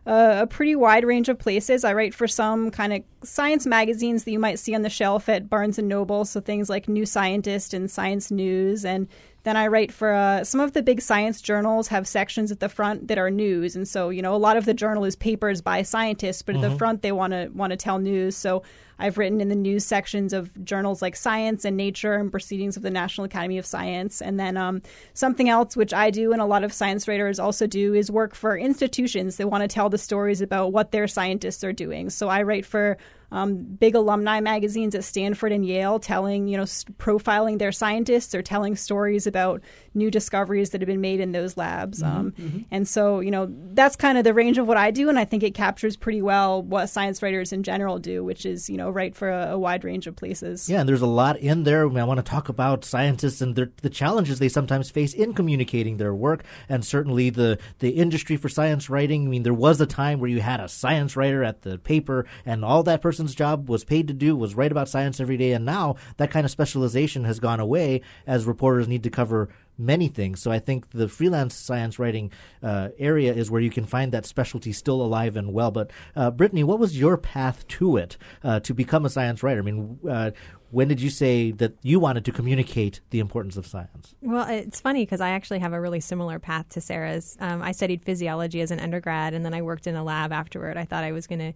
[0.06, 1.84] uh, a pretty wide range of places.
[1.84, 5.28] I write for some kind of science magazines that you might see on the shelf
[5.28, 9.08] at Barnes and Noble, so things like New Scientist and Science News, and
[9.44, 12.68] then I write for uh, some of the big science journals have sections at the
[12.68, 15.62] front that are news, and so you know a lot of the journal is papers
[15.62, 16.64] by scientists, but mm-hmm.
[16.64, 16.78] at the mm-hmm.
[16.78, 18.36] front they want to want to tell news.
[18.36, 18.62] So
[18.98, 22.82] I've written in the news sections of journals like Science and Nature and Proceedings of
[22.82, 26.46] the National Academy of Science, and then um, something else which I do and a
[26.46, 29.98] lot of science writers also do is work for institutions that want to tell the
[29.98, 32.10] stories about what their scientists are doing.
[32.10, 32.98] So I write for
[33.30, 38.42] um, big alumni magazines at Stanford and Yale telling, you know, profiling their scientists or
[38.42, 39.60] telling stories about
[39.94, 42.02] new discoveries that have been made in those labs.
[42.02, 42.58] Mm-hmm, um, mm-hmm.
[42.70, 45.08] And so, you know, that's kind of the range of what I do.
[45.08, 48.68] And I think it captures pretty well what science writers in general do, which is,
[48.68, 50.68] you know, write for a, a wide range of places.
[50.68, 51.86] Yeah, and there's a lot in there.
[51.86, 55.14] I, mean, I want to talk about scientists and their, the challenges they sometimes face
[55.14, 59.26] in communicating their work, and certainly the, the industry for science writing.
[59.26, 62.26] I mean, there was a time where you had a science writer at the paper,
[62.44, 65.52] and all that person's job was paid to do was write about science every day,
[65.52, 70.08] and now that kind of specialization has gone away as reporters need to cover many
[70.08, 70.40] things.
[70.40, 72.30] So I think the freelance science writing
[72.62, 75.70] uh, area is where you can find that specialty still alive and well.
[75.70, 79.60] But uh, Brittany, what was your path to it uh, to become a science writer?
[79.60, 80.30] I mean, uh,
[80.74, 84.14] when did you say that you wanted to communicate the importance of science?
[84.20, 87.36] Well, it's funny because I actually have a really similar path to Sarah's.
[87.38, 90.76] Um, I studied physiology as an undergrad, and then I worked in a lab afterward.
[90.76, 91.52] I thought I was going to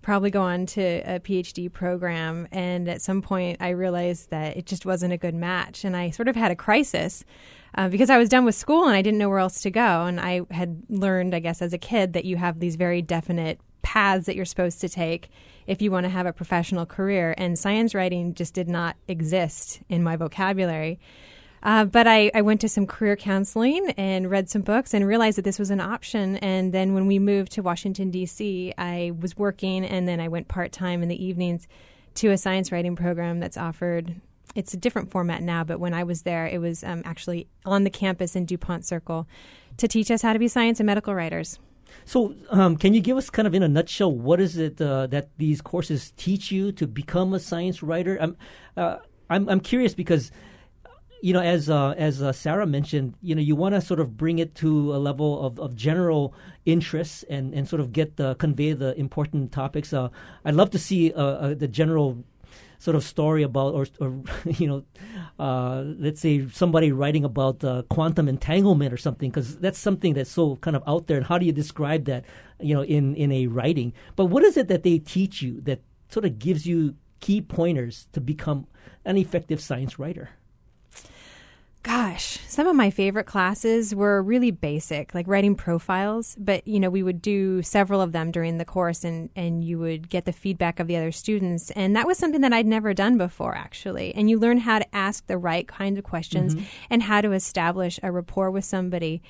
[0.00, 4.64] probably go on to a PhD program, and at some point I realized that it
[4.64, 7.24] just wasn't a good match, and I sort of had a crisis.
[7.74, 10.04] Uh, because I was done with school and I didn't know where else to go.
[10.04, 13.60] And I had learned, I guess, as a kid, that you have these very definite
[13.80, 15.28] paths that you're supposed to take
[15.66, 17.34] if you want to have a professional career.
[17.38, 21.00] And science writing just did not exist in my vocabulary.
[21.62, 25.38] Uh, but I, I, went to some career counseling and read some books and realized
[25.38, 26.36] that this was an option.
[26.38, 30.48] And then when we moved to Washington, D.C., I was working and then I went
[30.48, 31.68] part time in the evenings
[32.14, 34.20] to a science writing program that's offered.
[34.54, 37.84] It's a different format now, but when I was there, it was um, actually on
[37.84, 39.26] the campus in DuPont Circle
[39.78, 41.58] to teach us how to be science and medical writers.
[42.04, 45.06] So, um, can you give us kind of in a nutshell what is it uh,
[45.08, 48.18] that these courses teach you to become a science writer?
[48.20, 48.36] I'm,
[48.76, 48.96] uh,
[49.28, 50.30] I'm, I'm curious because,
[51.22, 54.16] you know, as uh, as uh, Sarah mentioned, you know, you want to sort of
[54.16, 56.34] bring it to a level of, of general
[56.64, 59.92] interests and, and sort of get the convey the important topics.
[59.92, 60.08] Uh,
[60.44, 62.24] I'd love to see uh, the general
[62.82, 64.22] sort of story about, or, or
[64.58, 64.82] you know,
[65.38, 70.30] uh, let's say somebody writing about uh, quantum entanglement or something, because that's something that's
[70.30, 71.16] so kind of out there.
[71.16, 72.24] And how do you describe that,
[72.58, 73.92] you know, in in a writing?
[74.16, 78.08] But what is it that they teach you that sort of gives you key pointers
[78.14, 78.66] to become
[79.04, 80.30] an effective science writer?
[81.82, 86.36] Gosh, some of my favorite classes were really basic, like writing profiles.
[86.38, 89.80] But you know, we would do several of them during the course, and and you
[89.80, 92.94] would get the feedback of the other students, and that was something that I'd never
[92.94, 94.14] done before, actually.
[94.14, 96.64] And you learn how to ask the right kind of questions mm-hmm.
[96.88, 99.20] and how to establish a rapport with somebody.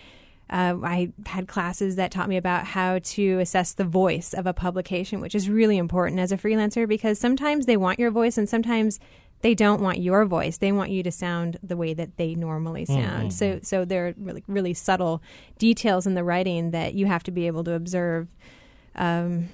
[0.50, 4.52] Uh, I had classes that taught me about how to assess the voice of a
[4.52, 8.46] publication, which is really important as a freelancer because sometimes they want your voice and
[8.46, 9.00] sometimes
[9.42, 10.56] they don't want your voice.
[10.58, 13.30] They want you to sound the way that they normally sound.
[13.30, 13.30] Mm-hmm.
[13.30, 15.22] So so there are really really subtle
[15.58, 18.28] details in the writing that you have to be able to observe.
[18.94, 19.48] Um,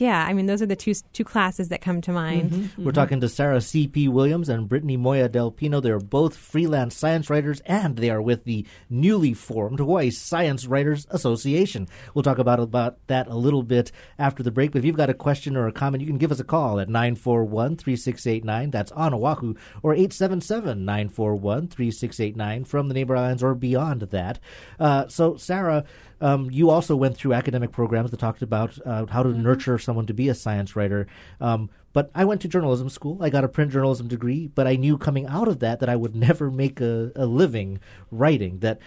[0.00, 2.50] yeah, I mean, those are the two two classes that come to mind.
[2.50, 2.84] Mm-hmm, mm-hmm.
[2.84, 4.08] We're talking to Sarah C.P.
[4.08, 5.80] Williams and Brittany Moya Del Pino.
[5.80, 11.06] They're both freelance science writers, and they are with the newly formed Hawaii Science Writers
[11.10, 11.88] Association.
[12.14, 14.72] We'll talk about, about that a little bit after the break.
[14.72, 16.80] But if you've got a question or a comment, you can give us a call
[16.80, 18.70] at 941 3689.
[18.70, 24.38] That's on Oahu, or 877 941 3689 from the neighbor islands or beyond that.
[24.78, 25.84] Uh, so, Sarah,
[26.20, 29.42] um, you also went through academic programs that talked about uh, how to mm-hmm.
[29.42, 31.06] nurture someone to be a science writer.
[31.40, 33.16] Um, But I went to journalism school.
[33.22, 35.96] I got a print journalism degree, but I knew coming out of that that I
[35.96, 38.58] would never make a, a living writing.
[38.60, 38.78] That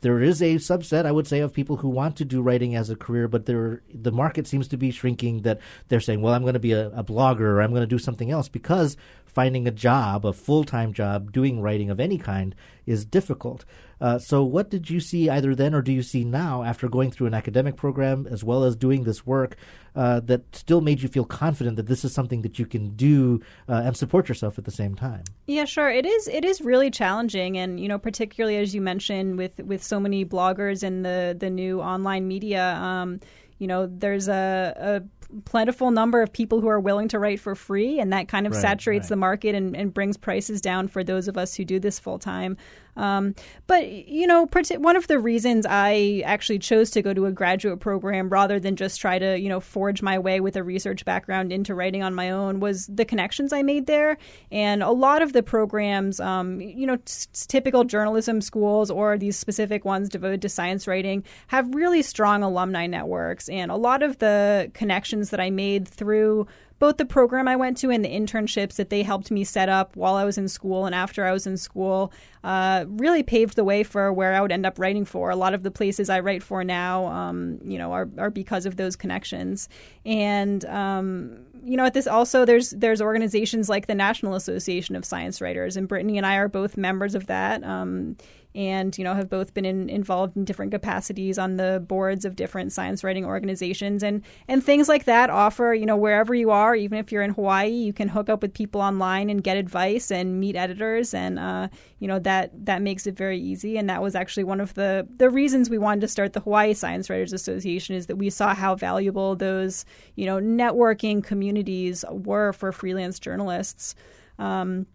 [0.00, 2.90] there is a subset, I would say, of people who want to do writing as
[2.90, 5.42] a career, but there the market seems to be shrinking.
[5.42, 7.96] That they're saying, "Well, I'm going to be a, a blogger, or I'm going to
[7.96, 12.18] do something else," because finding a job, a full time job, doing writing of any
[12.18, 13.64] kind, is difficult.
[14.00, 17.10] Uh, so, what did you see either then or do you see now after going
[17.10, 19.56] through an academic program as well as doing this work
[19.94, 23.40] uh, that still made you feel confident that this is something that you can do
[23.68, 25.24] uh, and support yourself at the same time?
[25.46, 25.88] Yeah, sure.
[25.88, 26.28] It is.
[26.28, 30.24] It is really challenging, and you know, particularly as you mentioned, with with so many
[30.24, 32.74] bloggers and the the new online media.
[32.74, 33.20] Um,
[33.58, 37.54] you know, there's a, a plentiful number of people who are willing to write for
[37.54, 39.08] free, and that kind of right, saturates right.
[39.08, 42.18] the market and, and, brings prices down for those of us who do this full
[42.18, 42.56] time.
[42.96, 43.34] Um,
[43.66, 47.80] but you know, one of the reasons I actually chose to go to a graduate
[47.80, 51.52] program rather than just try to you know forge my way with a research background
[51.52, 54.18] into writing on my own was the connections I made there,
[54.50, 59.36] and a lot of the programs, um, you know, t- typical journalism schools or these
[59.36, 64.18] specific ones devoted to science writing have really strong alumni networks, and a lot of
[64.18, 66.46] the connections that I made through
[66.78, 69.96] both the program I went to and the internships that they helped me set up
[69.96, 72.12] while I was in school and after I was in school
[72.44, 75.30] uh, really paved the way for where I would end up writing for.
[75.30, 78.66] A lot of the places I write for now, um, you know, are, are because
[78.66, 79.68] of those connections.
[80.04, 85.04] And um, you know, at this also there's there's organizations like the National Association of
[85.04, 87.64] Science Writers, and Brittany and I are both members of that.
[87.64, 88.16] Um,
[88.56, 92.34] and you know have both been in, involved in different capacities on the boards of
[92.34, 94.02] different science writing organizations.
[94.02, 97.32] And and things like that offer you know wherever you are even if you're in
[97.32, 101.12] Hawaii you can hook up with people online and get advice and meet editors.
[101.12, 103.76] And uh, you know that that makes it very easy.
[103.76, 106.72] And that was actually one of the the reasons we wanted to start the Hawaii
[106.72, 112.52] Science Writers Association is that we saw how valuable those you know networking communities were
[112.54, 113.94] for freelance journalists.
[114.38, 114.86] Um,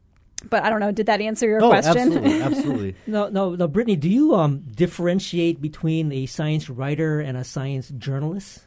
[0.50, 0.92] but I don't know.
[0.92, 1.98] Did that answer your oh, question?
[1.98, 2.96] Absolutely, absolutely.
[3.08, 3.68] no, no, no.
[3.68, 8.64] Brittany, do you um, differentiate between a science writer and a science journalist?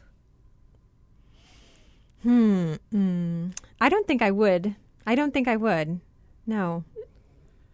[2.23, 2.73] Hmm.
[2.93, 3.51] Mm.
[3.79, 4.75] I don't think I would.
[5.05, 5.99] I don't think I would.
[6.47, 6.83] No.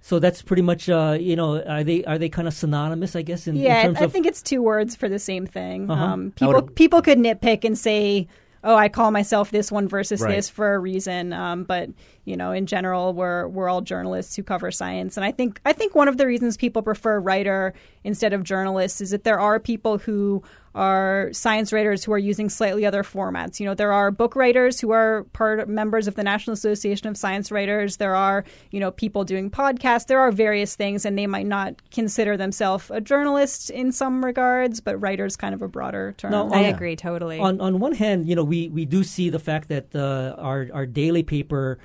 [0.02, 3.16] So that's pretty much, uh, you know, are they are they kind of synonymous?
[3.16, 3.48] I guess.
[3.48, 4.12] In, yeah, in I of...
[4.12, 5.90] think it's two words for the same thing.
[5.90, 6.04] Uh-huh.
[6.04, 8.28] Um, people people could nitpick and say
[8.64, 10.36] oh, I call myself this one versus right.
[10.36, 11.34] this for a reason.
[11.34, 11.90] Um, but
[12.26, 15.74] you know, in general, we're we're all journalists who cover science, and I think I
[15.74, 19.60] think one of the reasons people prefer writer instead of journalist is that there are
[19.60, 20.44] people who
[20.74, 23.60] are science writers who are using slightly other formats.
[23.60, 27.08] You know, there are book writers who are part of members of the National Association
[27.08, 27.98] of Science Writers.
[27.98, 30.08] There are, you know, people doing podcasts.
[30.08, 34.80] There are various things, and they might not consider themselves a journalist in some regards,
[34.80, 36.32] but writers kind of a broader term.
[36.32, 37.40] No, I agree totally.
[37.40, 40.68] On on one hand, you know, we, we do see the fact that uh, our
[40.74, 41.80] our daily paper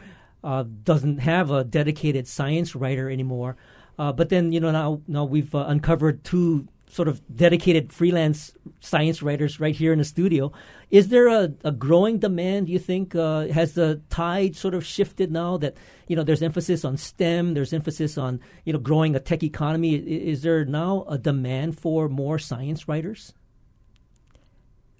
[0.44, 3.56] uh, doesn't have a dedicated science writer anymore.
[3.98, 8.52] Uh, but then, you know, now now we've uh, uncovered two sort of dedicated freelance
[8.80, 10.52] science writers right here in the studio.
[10.90, 12.68] Is there a, a growing demand?
[12.68, 16.84] You think uh, has the tide sort of shifted now that you know there's emphasis
[16.84, 19.94] on STEM, there's emphasis on you know growing a tech economy?
[19.94, 23.32] Is there now a demand for more science writers?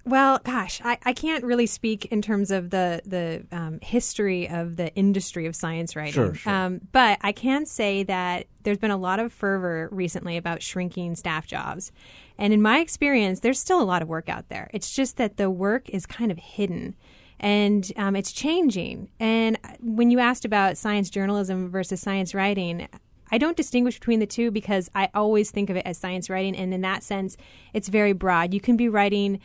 [0.07, 4.77] Well, gosh, I, I can't really speak in terms of the the um, history of
[4.77, 6.13] the industry of science writing.
[6.13, 6.53] Sure, sure.
[6.53, 11.17] Um, but I can say that there's been a lot of fervor recently about shrinking
[11.17, 11.91] staff jobs.
[12.39, 14.71] And in my experience, there's still a lot of work out there.
[14.73, 16.95] It's just that the work is kind of hidden
[17.41, 19.11] and um, it's changing.
[19.19, 22.89] And when you asked about science journalism versus science writing,
[23.33, 26.55] I don't distinguish between the two because I always think of it as science writing.
[26.55, 27.37] And in that sense,
[27.75, 28.55] it's very broad.
[28.55, 29.41] You can be writing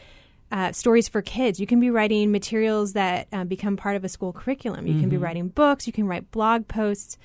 [0.52, 1.60] uh, stories for kids.
[1.60, 4.86] You can be writing materials that uh, become part of a school curriculum.
[4.86, 5.02] You mm-hmm.
[5.02, 5.26] can be mm-hmm.
[5.26, 5.88] writing books.
[5.88, 7.18] You can write blog posts.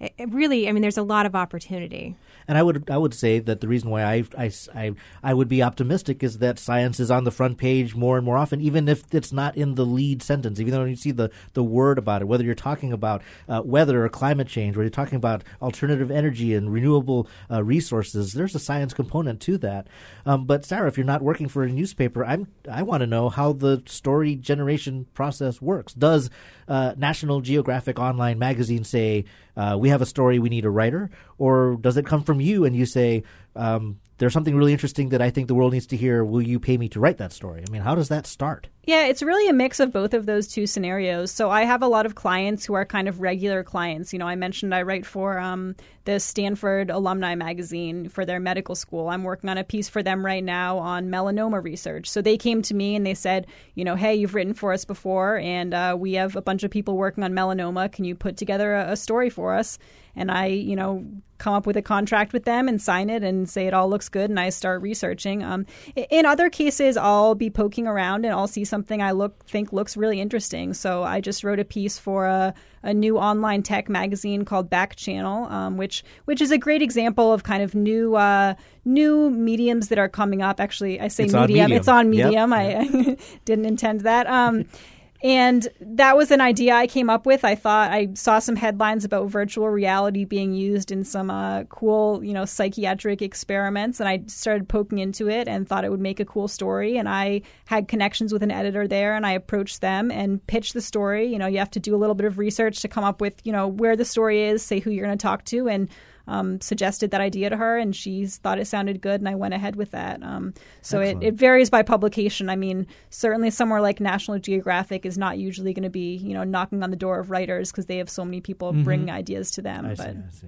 [0.00, 2.16] It, it really, I mean, there's a lot of opportunity.
[2.46, 5.48] And I would I would say that the reason why I, I, I, I, would
[5.48, 8.88] be optimistic is that science is on the front page more and more often, even
[8.88, 12.22] if it's not in the lead sentence, even though you see the, the word about
[12.22, 16.10] it, whether you're talking about uh, weather or climate change, whether you're talking about alternative
[16.10, 19.86] energy and renewable uh, resources, there's a science component to that.
[20.26, 23.28] Um, but Sarah, if you're not working for a newspaper, I'm I want to know
[23.28, 25.92] how the story generation process works.
[25.94, 26.30] Does
[26.68, 29.24] uh, National Geographic Online magazine say
[29.56, 32.64] uh, we have a story, we need a writer, or does it come from you
[32.64, 33.22] and you say
[33.56, 36.24] um, there's something really interesting that I think the world needs to hear?
[36.24, 37.62] Will you pay me to write that story?
[37.66, 38.68] I mean, how does that start?
[38.86, 41.30] Yeah, it's really a mix of both of those two scenarios.
[41.30, 44.12] So I have a lot of clients who are kind of regular clients.
[44.12, 45.74] You know, I mentioned I write for um,
[46.04, 49.08] the Stanford Alumni Magazine for their medical school.
[49.08, 52.10] I'm working on a piece for them right now on melanoma research.
[52.10, 54.84] So they came to me and they said, you know, hey, you've written for us
[54.84, 57.90] before, and uh, we have a bunch of people working on melanoma.
[57.90, 59.78] Can you put together a, a story for us?
[60.16, 61.04] and I, you know,
[61.38, 64.08] come up with a contract with them and sign it and say it all looks
[64.08, 65.42] good, and I start researching.
[65.42, 65.66] Um,
[65.96, 69.96] in other cases, I'll be poking around and I'll see something I look think looks
[69.96, 70.74] really interesting.
[70.74, 75.50] So I just wrote a piece for a, a new online tech magazine called Backchannel,
[75.50, 78.54] um, which which is a great example of kind of new uh,
[78.84, 80.60] new mediums that are coming up.
[80.60, 81.58] Actually, I say It's medium.
[81.70, 81.78] Medium.
[81.78, 82.26] It's on Yep.
[82.26, 82.52] medium.
[82.52, 84.26] I, I didn't intend that.
[84.26, 84.64] Um,
[85.24, 87.46] and that was an idea I came up with.
[87.46, 92.22] I thought I saw some headlines about virtual reality being used in some uh, cool,
[92.22, 96.20] you know, psychiatric experiments, and I started poking into it and thought it would make
[96.20, 96.98] a cool story.
[96.98, 100.82] And I had connections with an editor there, and I approached them and pitched the
[100.82, 101.24] story.
[101.32, 103.40] You know, you have to do a little bit of research to come up with,
[103.44, 105.88] you know, where the story is, say who you're going to talk to, and
[106.26, 109.54] um, suggested that idea to her, and she thought it sounded good, and I went
[109.54, 110.22] ahead with that.
[110.22, 112.48] Um, so it, it varies by publication.
[112.48, 116.44] I mean, certainly somewhere like National Geographic is not usually going to be, you know,
[116.44, 119.62] knocking on the door of writers because they have so many people bringing ideas to
[119.62, 119.84] them.
[119.84, 119.90] Mm-hmm.
[119.90, 120.46] I see, but I see.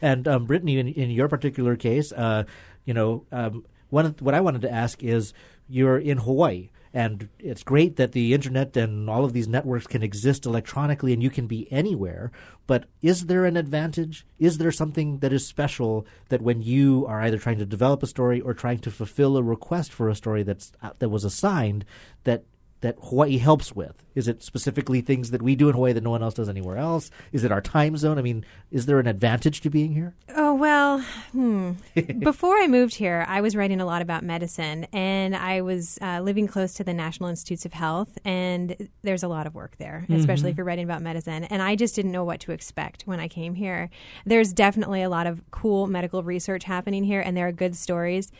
[0.00, 2.44] And um, Brittany, in, in your particular case, uh,
[2.84, 5.34] you know, um, one of, what I wanted to ask is,
[5.68, 10.02] you're in Hawaii, and it's great that the internet and all of these networks can
[10.02, 12.30] exist electronically, and you can be anywhere.
[12.66, 14.26] But is there an advantage?
[14.38, 18.06] Is there something that is special that when you are either trying to develop a
[18.06, 21.84] story or trying to fulfill a request for a story that's uh, that was assigned
[22.24, 22.44] that
[22.80, 24.04] that Hawaii helps with?
[24.14, 26.76] Is it specifically things that we do in Hawaii that no one else does anywhere
[26.76, 27.10] else?
[27.32, 28.18] Is it our time zone?
[28.18, 30.14] I mean, is there an advantage to being here?
[30.34, 31.00] Oh, well,
[31.32, 31.72] hmm.
[32.18, 36.20] before I moved here, I was writing a lot about medicine and I was uh,
[36.20, 40.06] living close to the National Institutes of Health, and there's a lot of work there,
[40.10, 41.44] especially if you're writing about medicine.
[41.44, 43.90] And I just didn't know what to expect when I came here.
[44.24, 48.32] There's definitely a lot of cool medical research happening here, and there are good stories.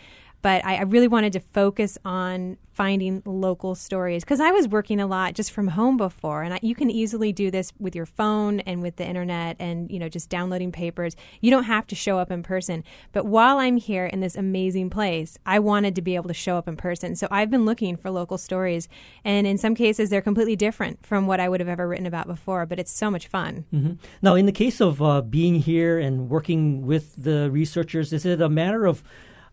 [0.43, 5.01] But I, I really wanted to focus on finding local stories because I was working
[5.01, 8.07] a lot just from home before, and I, you can easily do this with your
[8.07, 11.17] phone and with the internet, and you know just downloading papers.
[11.41, 12.85] You don't have to show up in person.
[13.11, 16.57] But while I'm here in this amazing place, I wanted to be able to show
[16.57, 17.17] up in person.
[17.17, 18.89] So I've been looking for local stories,
[19.25, 22.29] and in some cases they're completely different from what I would have ever written about
[22.29, 22.65] before.
[22.65, 23.65] But it's so much fun.
[23.75, 23.95] Mm-hmm.
[24.23, 28.41] Now, in the case of uh, being here and working with the researchers, is it
[28.41, 29.03] a matter of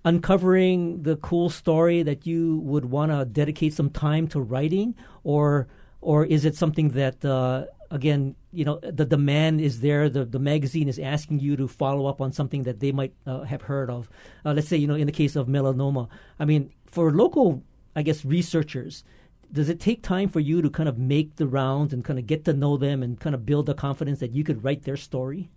[0.06, 5.68] uncovering the cool story that you would want to dedicate some time to writing, or
[6.00, 10.10] or is it something that uh, again, you know, the demand is there.
[10.10, 13.42] The the magazine is asking you to follow up on something that they might uh,
[13.44, 14.10] have heard of.
[14.46, 16.08] Uh, let's say, you know, in the case of melanoma,
[16.40, 17.64] I mean, for local,
[17.96, 19.04] I guess, researchers.
[19.52, 22.26] Does it take time for you to kind of make the rounds and kind of
[22.26, 24.98] get to know them and kind of build the confidence that you could write their
[24.98, 25.50] story?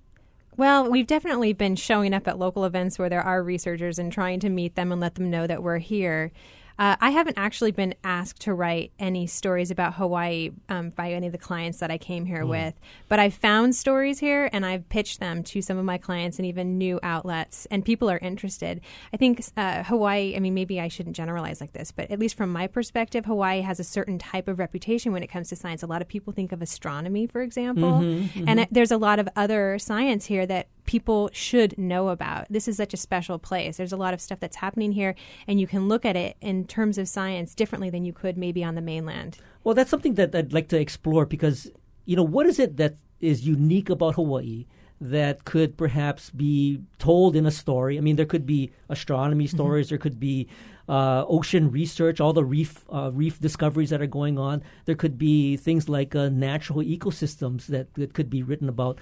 [0.59, 4.41] Well, we've definitely been showing up at local events where there are researchers and trying
[4.41, 6.33] to meet them and let them know that we're here.
[6.79, 11.27] Uh, I haven't actually been asked to write any stories about Hawaii um, by any
[11.27, 12.75] of the clients that I came here with,
[13.09, 16.47] but I've found stories here and I've pitched them to some of my clients and
[16.47, 18.81] even new outlets, and people are interested.
[19.13, 22.37] I think uh, Hawaii, I mean, maybe I shouldn't generalize like this, but at least
[22.37, 25.83] from my perspective, Hawaii has a certain type of reputation when it comes to science.
[25.83, 27.99] A lot of people think of astronomy, for example,
[28.47, 32.47] and uh, there's a lot of other science here that people should know about.
[32.49, 33.77] This is such a special place.
[33.77, 35.15] There's a lot of stuff that's happening here,
[35.47, 38.65] and you can look at it in terms of science differently than you could maybe
[38.65, 39.37] on the mainland.
[39.65, 41.71] Well, that's something that I'd like to explore because,
[42.07, 44.65] you know, what is it that is unique about Hawaii
[44.99, 47.99] that could perhaps be told in a story?
[47.99, 50.49] I mean, there could be astronomy stories, there could be
[50.89, 54.63] uh, ocean research, all the reef uh, reef discoveries that are going on.
[54.87, 58.99] There could be things like uh, natural ecosystems that, that could be written about.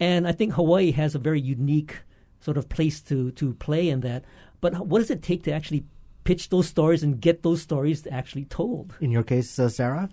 [0.00, 1.98] And I think Hawaii has a very unique
[2.40, 4.24] sort of place to, to play in that.
[4.60, 5.84] But what does it take to actually
[6.24, 8.94] pitch those stories and get those stories actually told?
[9.00, 10.08] In your case, uh, Sarah?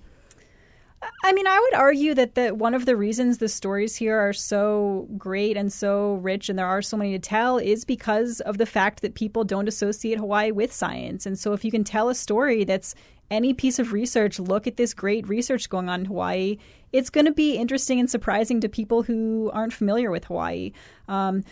[1.23, 4.33] I mean, I would argue that the, one of the reasons the stories here are
[4.33, 8.57] so great and so rich and there are so many to tell is because of
[8.57, 11.25] the fact that people don't associate Hawaii with science.
[11.25, 12.95] And so if you can tell a story that's
[13.29, 16.57] any piece of research, look at this great research going on in Hawaii,
[16.93, 20.71] it's going to be interesting and surprising to people who aren't familiar with Hawaii.
[21.07, 21.43] Um,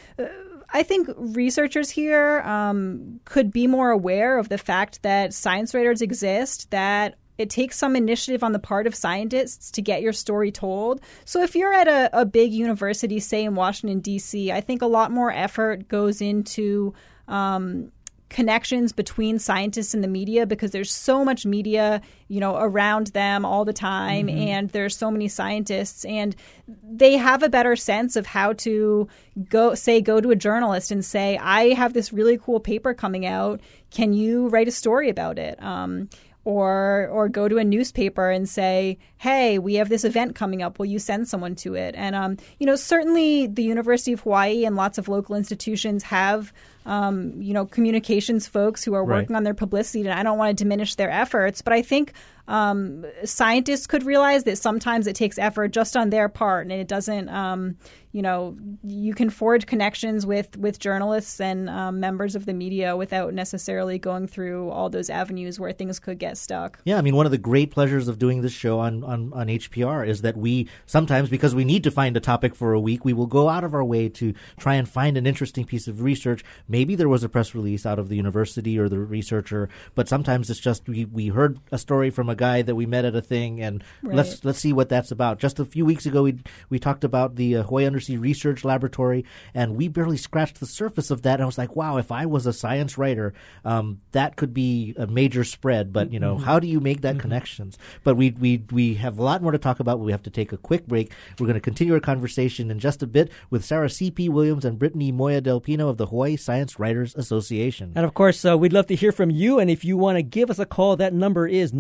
[0.74, 6.02] I think researchers here um, could be more aware of the fact that science writers
[6.02, 10.52] exist, that it takes some initiative on the part of scientists to get your story
[10.52, 11.02] told.
[11.26, 14.88] So if you're at a, a big university, say in Washington, D.C., I think a
[14.88, 16.94] lot more effort goes into
[17.28, 17.92] um,
[18.30, 23.46] connections between scientists and the media because there's so much media, you know, around them
[23.46, 24.38] all the time Mm-hmm.
[24.38, 26.36] and there's so many scientists and
[26.68, 29.08] they have a better sense of how to
[29.50, 33.26] go say go to a journalist and say, "I have this really cool paper coming
[33.26, 33.62] out.
[33.92, 36.10] Can you write a story about it?" Um,
[36.46, 40.78] or or go to a newspaper and say, "Hey, we have this event coming up.
[40.80, 44.66] Will you send someone to it?" And um, you know, certainly the University of Hawaii
[44.66, 46.54] and lots of local institutions have
[46.86, 49.22] um, you know communications folks who are Right.
[49.22, 52.14] working on their publicity, and I don't want to diminish their efforts, but I think
[52.48, 56.88] um, scientists could realize that sometimes it takes effort just on their part, and it
[56.88, 57.30] doesn't.
[57.30, 57.78] Um,
[58.16, 62.96] you know, you can forge connections with with journalists and um, members of the media
[62.96, 66.80] without necessarily going through all those avenues where things could get stuck.
[66.86, 69.48] Yeah, I mean, one of the great pleasures of doing this show on, on, on
[69.48, 73.04] HPR is that we sometimes, because we need to find a topic for a week,
[73.04, 76.02] we will go out of our way to try and find an interesting piece of
[76.02, 76.42] research.
[76.70, 80.50] Maybe there was a press release out of the university or the researcher, but sometimes
[80.50, 83.22] it's just we, we heard a story from a guy that we met at a
[83.22, 85.40] thing, and let's let's see what that's about.
[85.40, 86.38] Just a few weeks ago, we
[86.70, 91.12] we talked about the uh, Hawaii Undersea Research Laboratory, and we barely scratched the surface
[91.12, 91.36] of that.
[91.36, 93.34] And I was like, wow, if I was a science writer,
[93.64, 95.94] um, that could be a major spread.
[95.94, 97.78] But you know, how do you make that connections?
[98.04, 100.00] But we we we have a lot more to talk about.
[100.00, 101.12] We have to take a quick break.
[101.40, 104.12] We're going to continue our conversation in just a bit with Sarah C.
[104.12, 104.30] P.
[104.30, 107.94] Williams and Brittany Moya Del Pino of the Hawaii Science Writers Association.
[107.96, 109.60] And of course, uh, we'd love to hear from you.
[109.60, 111.74] And if you want to give us a call, that number is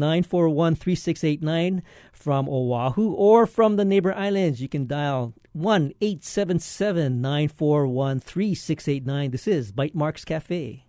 [0.48, 4.62] 941 3689 from Oahu or from the neighbor islands.
[4.62, 9.32] You can dial 1 877 941 3689.
[9.32, 10.86] This is Bytemarks Cafe.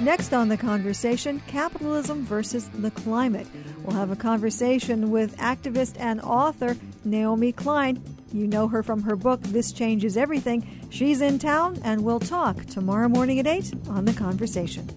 [0.00, 3.48] Next on the conversation, capitalism versus the climate.
[3.82, 8.15] We'll have a conversation with activist and author Naomi Klein.
[8.32, 10.66] You know her from her book, This Changes Everything.
[10.90, 14.88] She's in town, and we'll talk tomorrow morning at 8 on the conversation.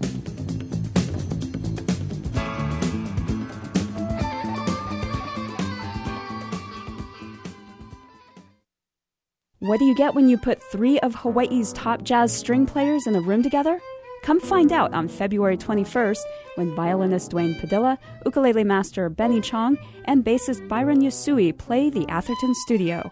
[9.59, 13.15] What do you get when you put three of Hawaii's top jazz string players in
[13.15, 13.79] a room together?
[14.23, 16.19] Come find out on February 21st
[16.55, 22.53] when violinist Dwayne Padilla, ukulele master Benny Chong, and bassist Byron Yasui play the Atherton
[22.53, 23.11] Studio.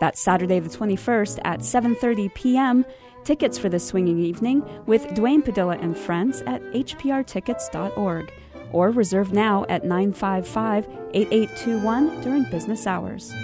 [0.00, 2.84] That's Saturday the 21st at 7:30 p.m.
[3.24, 8.32] Tickets for this swinging evening with Dwayne Padilla and friends at hprtickets.org
[8.72, 13.34] or reserve now at 955-8821 during business hours.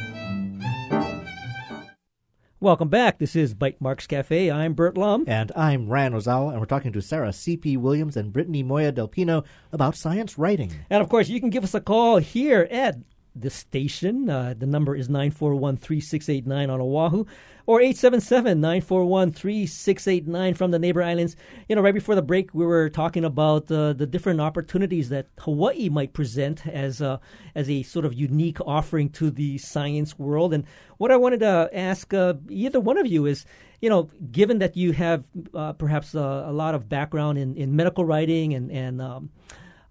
[2.64, 3.18] Welcome back.
[3.18, 4.50] This is Bytemarks Cafe.
[4.50, 5.24] I'm Burt Lum.
[5.26, 7.76] And I'm Ryan Ozawa, and we're talking to Sarah C.P.
[7.76, 10.72] Williams and Brittany Moya Del Pino about science writing.
[10.88, 12.96] And of course, you can give us a call here at
[13.34, 14.30] the station.
[14.30, 17.24] Uh, the number is 941 3689 on Oahu
[17.66, 21.36] or 877 941 3689 from the neighbor islands.
[21.68, 25.28] You know, right before the break, we were talking about uh, the different opportunities that
[25.40, 27.20] Hawaii might present as a,
[27.54, 30.52] as a sort of unique offering to the science world.
[30.52, 30.64] And
[30.98, 33.46] what I wanted to ask uh, either one of you is,
[33.80, 35.24] you know, given that you have
[35.54, 39.30] uh, perhaps a lot of background in, in medical writing and, and um,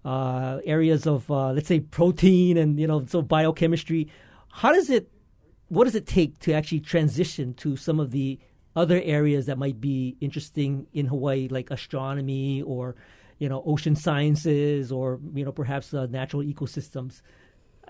[0.04, 4.08] uh, areas of uh, let's say protein and you know so biochemistry.
[4.50, 5.10] How does it
[5.68, 8.38] what does it take to actually transition to some of the
[8.76, 12.96] other areas that might be interesting in Hawaii like astronomy or
[13.38, 17.22] you know ocean sciences or you know perhaps uh, natural ecosystems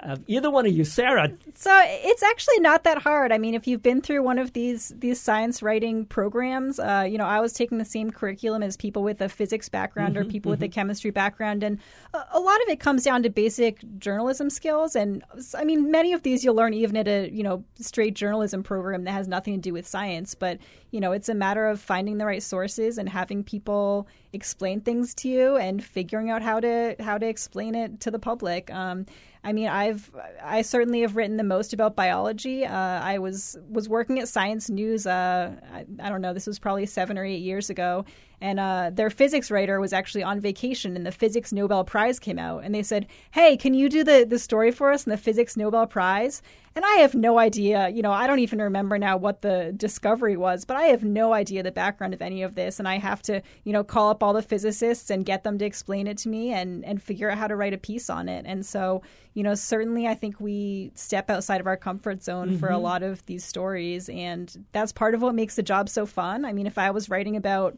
[0.03, 3.31] uh, either one of you sarah So it's actually not that hard.
[3.33, 7.17] I mean, if you've been through one of these these science writing programs, uh, you
[7.17, 10.31] know, I was taking the same curriculum as people with a physics background or Mhm,
[10.31, 10.73] people with a mhm.
[10.73, 11.79] chemistry background, and
[12.13, 14.97] a, a lot of it comes down to basic journalism skills.
[14.97, 15.23] And
[15.57, 19.05] I mean, many of these you'll learn even at a you know straight journalism program
[19.05, 20.35] that has nothing to do with science.
[20.35, 20.59] But
[20.91, 25.15] you know, it's a matter of finding the right sources and having people explain things
[25.15, 28.71] to you and figuring out how to how to explain it to the public.
[28.73, 29.07] Um,
[29.43, 30.11] I mean, I've
[30.43, 32.65] I certainly have written the most about biology.
[32.65, 35.07] Uh, I was was working at Science News.
[35.07, 36.33] Uh, I, I don't know.
[36.33, 38.07] This was probably seven or eight years ago,
[38.41, 42.39] and uh, their physics writer was actually on vacation, and the physics Nobel Prize came
[42.39, 45.17] out, and they said, "Hey, can you do the the story for us in the
[45.17, 46.43] physics Nobel Prize?"
[46.77, 47.89] And I have no idea.
[47.91, 51.33] You know, I don't even remember now what the discovery was, but I have no
[51.33, 54.25] idea the background of any of this, and I have to, you know, call up
[54.25, 57.39] all the physicists and get them to explain it to me and and figure out
[57.39, 58.45] how to write a piece on it.
[58.47, 59.03] And so,
[59.35, 62.83] you know, certainly I think we step outside of our comfort zone for a Mhm.
[62.83, 66.45] lot of these stories, and that's part of what makes the job so fun.
[66.45, 67.77] I mean, if I was writing about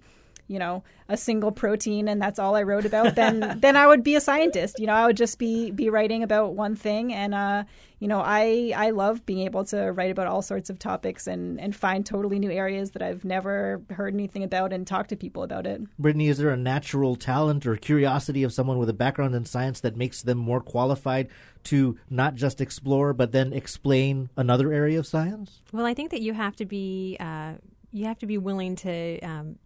[0.49, 4.03] you know a single protein and that's all I wrote about, then then I would
[4.03, 4.79] be a scientist.
[4.79, 7.65] You know, I would just be be writing about one thing, and uh,
[7.99, 11.61] you know, I I love being able to write about all sorts of topics and
[11.61, 15.43] and find totally new areas that I've never heard anything about and talk to people
[15.43, 15.83] about it.
[15.99, 19.81] Brittany, is there a natural talent or curiosity of someone with a background in science
[19.81, 21.29] that makes them more qualified
[21.65, 25.63] to not just explore but then explain another area of science?
[25.73, 27.55] Well, I think that you have to be uh,
[27.93, 29.21] you have to be willing to.
[29.21, 29.59] Um,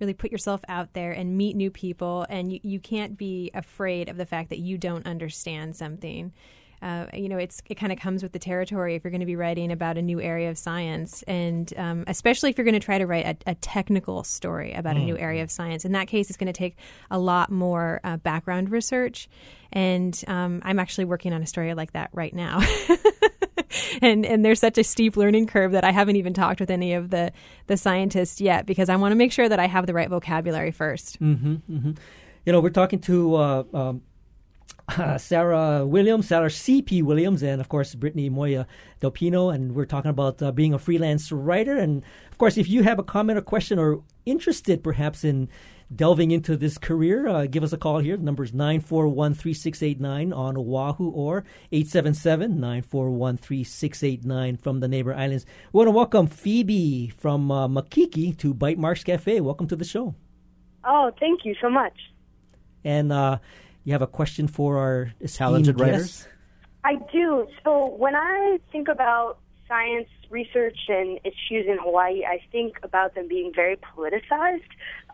[0.00, 4.08] really put yourself out there and meet new people and you, you can't be afraid
[4.08, 6.32] of the fact that you don't understand something
[6.82, 9.26] uh, you know, it's it kind of comes with the territory if you're going to
[9.26, 12.84] be writing about a new area of science, and um, especially if you're going to
[12.84, 15.02] try to write a, a technical story about mm.
[15.02, 15.84] a new area of science.
[15.84, 16.76] In that case, it's going to take
[17.10, 19.28] a lot more uh, background research,
[19.72, 22.60] and um, I'm actually working on a story like that right now.
[24.02, 26.92] and and there's such a steep learning curve that I haven't even talked with any
[26.92, 27.32] of the
[27.66, 30.72] the scientists yet because I want to make sure that I have the right vocabulary
[30.72, 31.92] 1st mm-hmm, mm-hmm.
[32.44, 33.34] You know, we're talking to.
[33.34, 34.02] Uh, um,
[34.88, 37.02] uh, Sarah Williams, Sarah C.P.
[37.02, 38.68] Williams, and of course Brittany Moya
[39.00, 41.76] Del Pino, and we're talking about uh, being a freelance writer.
[41.76, 45.48] And of course, if you have a comment or question or interested perhaps in
[45.94, 48.16] delving into this career, uh, give us a call here.
[48.16, 55.46] The number is 941 3689 on Oahu or 877 941 3689 from the neighbor islands.
[55.72, 59.40] We want to welcome Phoebe from uh, Makiki to Bytemarks Cafe.
[59.40, 60.14] Welcome to the show.
[60.84, 61.94] Oh, thank you so much.
[62.84, 63.38] And uh,
[63.84, 66.26] you have a question for our talented writers?
[66.84, 67.48] I do.
[67.64, 73.28] So when I think about science research and issues in Hawaii, I think about them
[73.28, 74.62] being very politicized,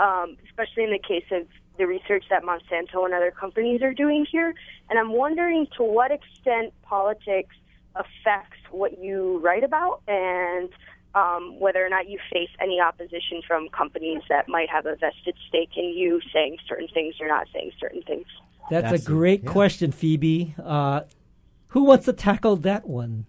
[0.01, 1.47] um, especially in the case of
[1.79, 4.55] the research that Monsanto and other companies are doing here.
[4.91, 7.57] And I'm wondering to what extent politics
[7.95, 10.69] affects what you write about and
[11.15, 15.35] um, whether or not you face any opposition from companies that might have a vested
[15.49, 18.27] stake in you saying certain things or not saying certain things.
[18.71, 19.51] That's, That's a great yeah.
[19.51, 20.55] question, Phoebe.
[20.63, 21.03] Uh,
[21.69, 23.27] who wants to tackle that one?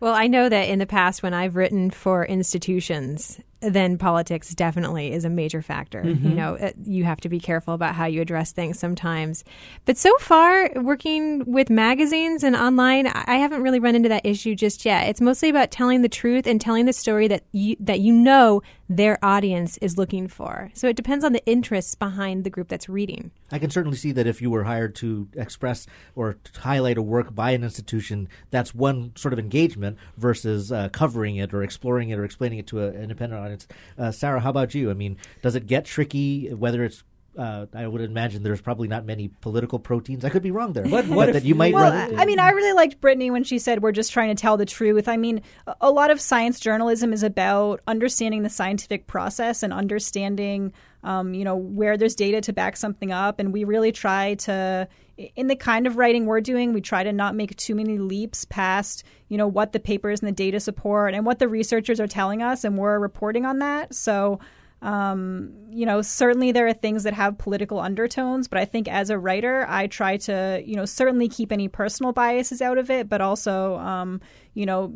[0.00, 5.12] Well, I know that in the past, when I've written for institutions, then politics definitely
[5.12, 6.02] is a major factor.
[6.02, 6.28] Mm-hmm.
[6.28, 9.44] You know, you have to be careful about how you address things sometimes.
[9.84, 14.54] But so far, working with magazines and online, I haven't really run into that issue
[14.54, 15.08] just yet.
[15.08, 18.62] It's mostly about telling the truth and telling the story that you, that you know
[18.88, 20.70] their audience is looking for.
[20.74, 23.30] So it depends on the interests behind the group that's reading.
[23.52, 25.86] I can certainly see that if you were hired to express
[26.16, 30.88] or to highlight a work by an institution, that's one sort of engagement versus uh,
[30.88, 33.49] covering it or exploring it or explaining it to an independent audience.
[33.98, 34.90] Uh, Sarah, how about you?
[34.90, 37.02] I mean, does it get tricky whether it's
[37.38, 40.24] uh, I would imagine there's probably not many political proteins.
[40.24, 40.84] I could be wrong there.
[40.84, 43.44] What, what if, that you might well, run I mean, I really liked Brittany when
[43.44, 45.08] she said we're just trying to tell the truth.
[45.08, 45.42] I mean,
[45.80, 50.72] a lot of science journalism is about understanding the scientific process and understanding,
[51.02, 53.40] um, you know, where there's data to back something up.
[53.40, 54.88] And we really try to,
[55.36, 58.44] in the kind of writing we're doing, we try to not make too many leaps
[58.44, 62.06] past, you know, what the papers and the data support and what the researchers are
[62.06, 63.94] telling us, and we're reporting on that.
[63.94, 64.40] So.
[64.82, 69.10] Um, you know, certainly there are things that have political undertones, but I think as
[69.10, 73.06] a writer, I try to, you know, certainly keep any personal biases out of it,
[73.06, 74.22] but also, um,
[74.54, 74.90] you know,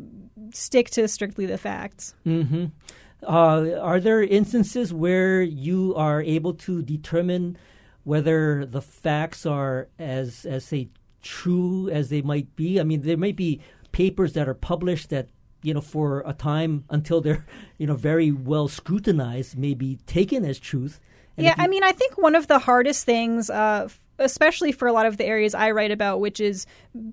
[0.51, 2.15] stick to strictly the facts.
[2.25, 2.65] Mm-hmm.
[3.27, 7.57] Uh, are there instances where you are able to determine
[8.03, 10.89] whether the facts are as, as say,
[11.21, 12.79] true as they might be?
[12.79, 13.61] I mean, there may be
[13.91, 15.29] papers that are published that
[15.65, 17.45] you know, for a time until they're,
[17.79, 21.01] you know, very well scrutinized, may be taken as truth.
[21.37, 23.89] And yeah, you, I mean, I think one of the hardest things, uh,
[24.19, 26.65] especially for a lot of the areas I write about, which is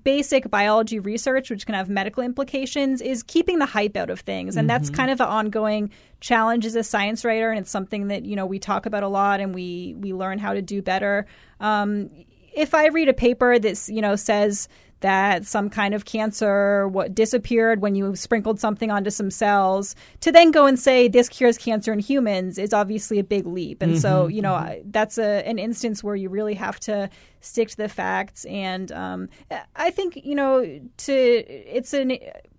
[0.03, 4.55] basic biology research, which can have medical implications, is keeping the hype out of things.
[4.55, 4.77] And mm-hmm.
[4.77, 7.49] that's kind of an ongoing challenge as a science writer.
[7.49, 10.39] And it's something that, you know, we talk about a lot and we, we learn
[10.39, 11.25] how to do better.
[11.59, 12.09] Um,
[12.53, 14.69] if I read a paper that, you know, says
[15.03, 20.31] that some kind of cancer what disappeared when you sprinkled something onto some cells to
[20.31, 23.81] then go and say this cures cancer in humans is obviously a big leap.
[23.81, 24.89] And mm-hmm, so you know mm-hmm.
[24.91, 27.09] that's a, an instance where you really have to
[27.41, 28.45] stick to the facts.
[28.45, 29.29] And um,
[29.75, 30.63] i think you know
[30.97, 32.17] to it's an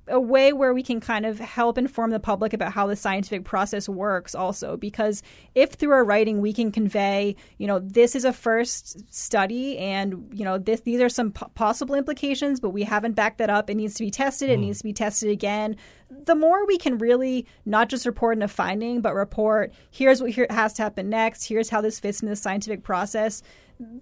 [0.09, 3.45] a way where we can kind of help inform the public about how the scientific
[3.45, 5.23] process works also because
[5.55, 10.29] if through our writing we can convey you know this is a first study and
[10.33, 13.71] you know this these are some p- possible implications but we haven't backed that up
[13.71, 14.63] it needs to be tested it mm.
[14.63, 15.77] needs to be tested again
[16.27, 20.31] the more we can really not just report in a finding but report here's what
[20.31, 23.43] here has to happen next here's how this fits into the scientific process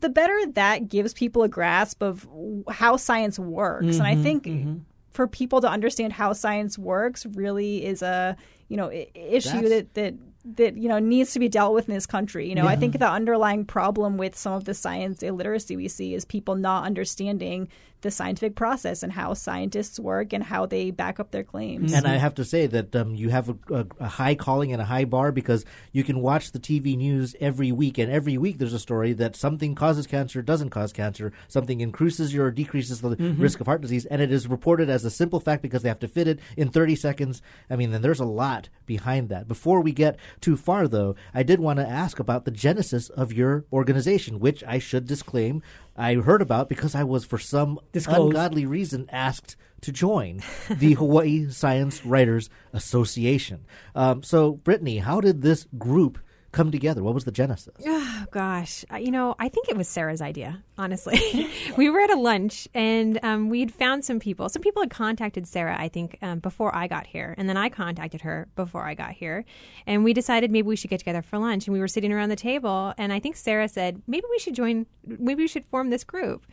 [0.00, 2.28] the better that gives people a grasp of
[2.68, 4.78] how science works mm-hmm, and i mm-hmm, think mm-hmm
[5.12, 8.36] for people to understand how science works really is a
[8.68, 12.06] you know issue that that that you know needs to be dealt with in this
[12.06, 12.48] country.
[12.48, 16.14] You know, I think the underlying problem with some of the science illiteracy we see
[16.14, 17.68] is people not understanding
[18.02, 21.92] the scientific process and how scientists work and how they back up their claims.
[21.92, 24.82] And I have to say that um, you have a, a, a high calling and
[24.82, 28.58] a high bar because you can watch the TV news every week, and every week
[28.58, 33.00] there's a story that something causes cancer, doesn't cause cancer, something increases your or decreases
[33.00, 33.38] the Mhm.
[33.40, 36.00] risk of heart disease, and it is reported as a simple fact because they have
[36.00, 37.40] to fit it in 30 seconds.
[37.70, 39.46] I mean, then there's a lot behind that.
[39.46, 43.32] Before we get too far, though, I did want to ask about the genesis of
[43.32, 45.62] your organization, which I should disclaim
[45.96, 48.28] I heard about because I was, for some Disclose.
[48.28, 50.40] ungodly reason, asked to join
[50.70, 53.66] the Hawaii Science Writers Association.
[53.94, 56.18] Um, so, Brittany, how did this group
[56.52, 57.02] come together?
[57.02, 57.74] What was the genesis?
[58.24, 60.62] Oh gosh, Uh, you know, I think it was Sarah's idea.
[60.78, 64.48] Honestly, we were at a lunch and um, we'd found some people.
[64.48, 67.68] Some people had contacted Sarah, I think, um, before I got here, and then I
[67.68, 69.44] contacted her before I got here,
[69.86, 71.66] and we decided maybe we should get together for lunch.
[71.66, 74.54] And we were sitting around the table, and I think Sarah said maybe we should
[74.54, 74.86] join.
[75.04, 76.46] Maybe we should form this group.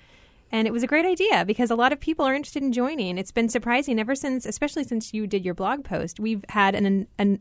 [0.51, 3.19] And it was a great idea because a lot of people are interested in joining.
[3.19, 6.19] It's been surprising ever since, especially since you did your blog post.
[6.19, 7.39] We've had an, an,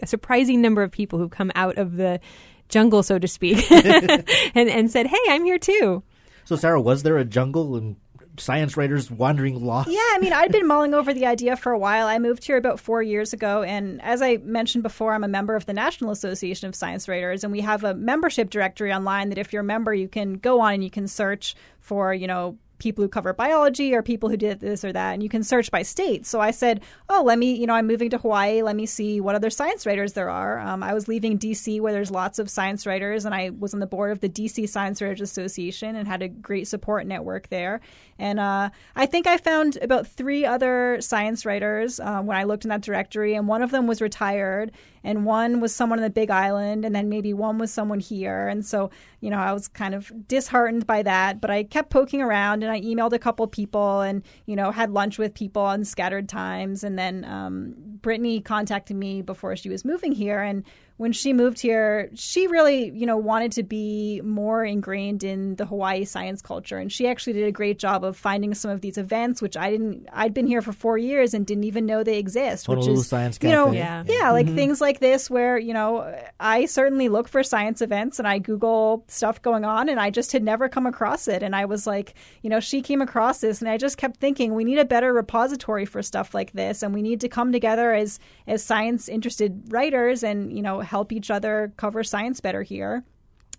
[0.00, 2.20] a surprising number of people who've come out of the
[2.68, 6.02] jungle, so to speak, and, and said, "Hey, I'm here too."
[6.44, 7.96] So, Sarah, was there a jungle and
[8.38, 9.90] science writers wandering lost?
[9.90, 12.06] Yeah, I mean, I'd been mulling over the idea for a while.
[12.06, 15.56] I moved here about four years ago, and as I mentioned before, I'm a member
[15.56, 19.38] of the National Association of Science Writers, and we have a membership directory online that
[19.38, 22.58] if you're a member, you can go on and you can search for, you know,
[22.78, 25.70] people who cover biology or people who did this or that and you can search
[25.70, 26.26] by state.
[26.26, 28.62] So i said oh let me you know i'm moving to hawaii.
[28.62, 30.58] Let me see what other science writers there are.
[30.58, 33.80] Um, i was leaving dc where there's lots of science writers and i was on
[33.80, 37.80] the board of the dc science writers association and had a great support network there.
[38.18, 42.64] And uh, i think i found about three other science writers uh, when i looked
[42.64, 44.72] in that directory and one of them was retired
[45.06, 48.48] and one was someone on the big island and then maybe one was someone here.
[48.48, 48.90] And so
[49.20, 52.70] you know i was kind of disheartened by that but i kept poking around and
[52.70, 56.84] i emailed a couple people and you know had lunch with people on scattered times.
[56.84, 60.64] And then um, brittany contacted me before she was moving here and
[60.98, 65.66] when she moved here, she really, you know, wanted to be more ingrained in the
[65.66, 68.96] Hawaii science culture, and she actually did a great job of finding some of these
[68.96, 70.08] events, which I didn't.
[70.12, 72.66] I'd been here for four years and didn't even know they exist.
[72.68, 73.76] which is, Science you know, Cafe.
[73.78, 74.30] yeah, Yeah.
[74.32, 74.54] like Mhm.
[74.54, 79.04] things like this, where you know, I certainly look for science events and I Google
[79.08, 82.14] stuff going on, and I just had never come across it, and I was like,
[82.42, 85.12] you know, she came across this, and I just kept thinking we need a better
[85.12, 89.60] repository for stuff like this, and we need to come together as as science interested
[89.70, 93.04] writers and you know help each other cover science better here.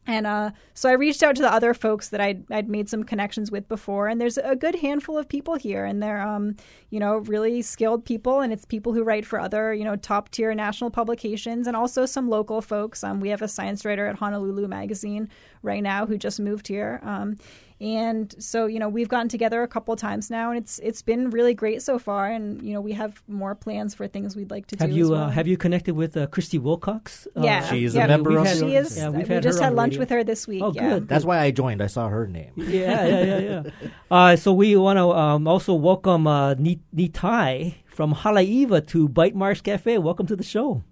[0.07, 3.03] And uh, so I reached out to the other folks that I'd, I'd made some
[3.03, 6.55] connections with before, and there's a good handful of people here, and they're um,
[6.89, 10.30] you know really skilled people, and it's people who write for other you know top
[10.30, 13.03] tier national publications, and also some local folks.
[13.03, 15.28] Um, we have a science writer at Honolulu Magazine
[15.61, 17.36] right now who just moved here, um,
[17.80, 21.30] and so you know we've gotten together a couple times now, and it's it's been
[21.30, 24.65] really great so far, and you know we have more plans for things we'd like
[24.67, 24.95] to Have do.
[24.95, 25.23] you as well.
[25.25, 27.28] uh, have you connected with uh, Christie Wilcox?
[27.36, 28.97] Uh, Yeah, She is yeah, a member of had- She is.
[28.97, 29.99] Yeah, we've we had just had lunch radio.
[29.99, 30.63] with her this week.
[30.63, 30.89] Oh, yeah.
[30.89, 31.07] good.
[31.07, 31.82] That's why I joined.
[31.82, 32.51] I saw her name.
[32.57, 33.89] yeah, yeah, yeah, yeah.
[34.09, 39.97] Uh, so we want to um, also welcome uh, Nitai from Haleiwa to Bytemarks Cafe.
[39.99, 40.84] Welcome to the show.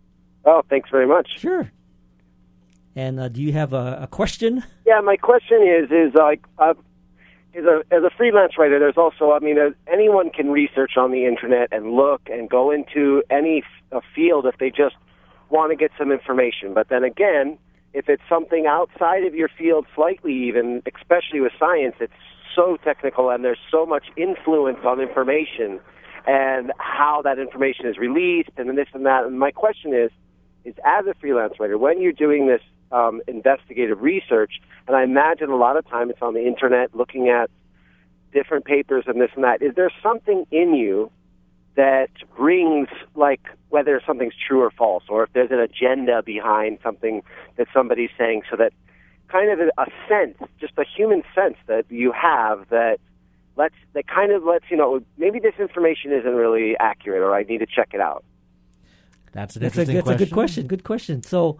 [0.46, 1.40] Oh, thanks very much.
[1.40, 1.72] Sure.
[2.96, 4.64] And uh, do you have a, a question?
[4.86, 6.74] Yeah, my question is is like uh,
[7.54, 11.12] as a as a freelance writer, there's also I mean uh, anyone can research on
[11.12, 13.64] the internet and look and go into any
[14.14, 14.96] field if they just
[15.50, 16.74] want to get some information.
[16.74, 17.58] But then again,
[17.94, 22.14] if it's something outside of your field, slightly even, especially with science, it's
[22.56, 25.80] so technical and there's so much influence on information
[26.26, 29.26] and how that information is released and this and that.
[29.26, 30.12] And my question is,
[30.64, 32.62] is as a freelance writer, when you're doing this
[32.92, 37.30] um, investigative research, and I imagine a lot of time it's on the internet looking
[37.30, 37.50] at
[38.34, 41.12] different papers and this and that, is there something in you
[41.76, 47.22] that brings, like, whether something's true or false, or if there's an agenda behind something
[47.58, 48.72] that somebody's saying, so that
[49.28, 53.00] kind of a, a sense, just a human sense that you have that
[53.58, 57.44] lets that kind of lets you know maybe this information isn't really accurate, or I
[57.44, 58.24] need to check it out.
[59.32, 60.68] That's an That's a, interesting that's a good question.
[60.68, 61.24] Good question.
[61.24, 61.60] So,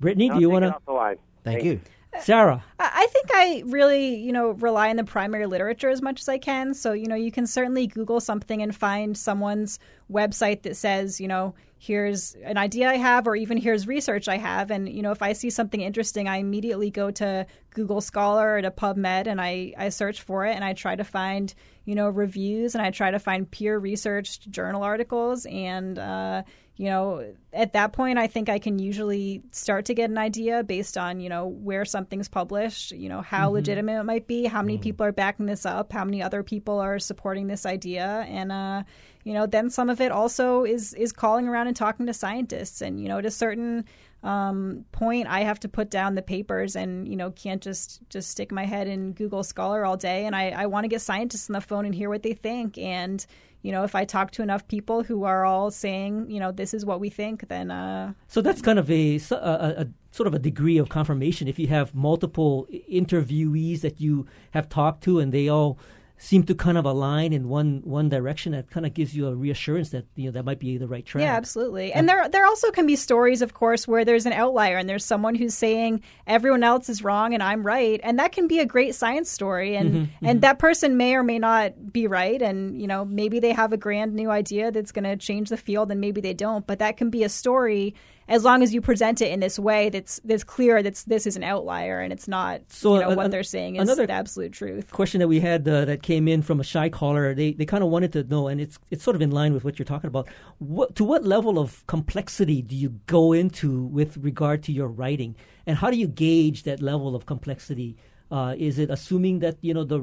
[0.00, 0.74] Brittany, do you want to?
[0.74, 1.16] Off the line.
[1.42, 1.80] Thank you.
[2.20, 2.62] Sarah.
[2.78, 6.28] I I think I really, you know, rely on the primary literature as much as
[6.28, 6.72] I can.
[6.72, 9.78] So, you know, you can certainly Google something and find someone's
[10.10, 14.38] website that says, you know, here's an idea I have, or even here's research I
[14.38, 14.70] have.
[14.70, 18.62] And, you know, if I see something interesting, I immediately go to Google Scholar or
[18.62, 21.52] to PubMed and I, I search for it and I try to find,
[21.84, 25.44] you know, reviews and I try to find peer researched journal articles.
[25.46, 26.44] And, uh,
[26.76, 30.64] you know, at that point, I think I can usually start to get an idea
[30.64, 33.54] based on, you know, where something's published, you know, how Mm-hmm.
[33.54, 36.80] legitimate it might be, how many people are backing this up, how many other people
[36.80, 38.26] are supporting this idea.
[38.28, 38.82] And, uh,
[39.22, 42.80] you know, then some of it also is is calling around and talking to scientists.
[42.82, 43.84] And, you know, at a certain
[44.24, 48.30] um, point I have to put down the papers and you know can't just just
[48.30, 51.50] stick my head in Google Scholar all day and I, I want to get scientists
[51.50, 53.24] on the phone and hear what they think and
[53.64, 56.72] you know if I talk to enough people who are all saying you know this
[56.74, 60.34] is what we think then uh, So that's kind of a, a, a sort of
[60.34, 61.48] a degree of confirmation.
[61.48, 62.68] If you have multiple
[63.02, 65.78] interviewees that you have talked to and they all
[66.16, 69.34] seem to kind of align in one one direction, that kind of gives you a
[69.34, 71.22] reassurance that you know that might be the right track.
[71.22, 71.92] Yeah, absolutely.
[71.92, 75.04] And there there also can be stories, of course, where there's an outlier and there's
[75.04, 78.66] someone who's saying everyone else is wrong and I'm right, and that can be a
[78.66, 79.76] great science story.
[79.76, 83.40] And Mhm, and that person may or may not be right, and you know maybe
[83.40, 86.34] they have a grand new idea that's going to change the field, and maybe they
[86.34, 86.66] don't.
[86.66, 87.94] But that can be a story
[88.28, 91.36] as long as you present it in this way that's that's clear that's this is
[91.36, 94.12] an outlier and it's not So you know an- what they're saying is another- the
[94.12, 94.90] absolute truth.
[94.90, 97.34] question that we had uh, that came in from a shy caller.
[97.34, 99.64] They they kind of wanted to know, and it's it's sort of in line with
[99.64, 100.26] what you're talking about.
[100.58, 105.36] What to what level of complexity do you go into with regard to your writing,
[105.66, 107.96] and how do you gauge that level of complexity?
[108.30, 109.98] Uh, is it assuming that you know the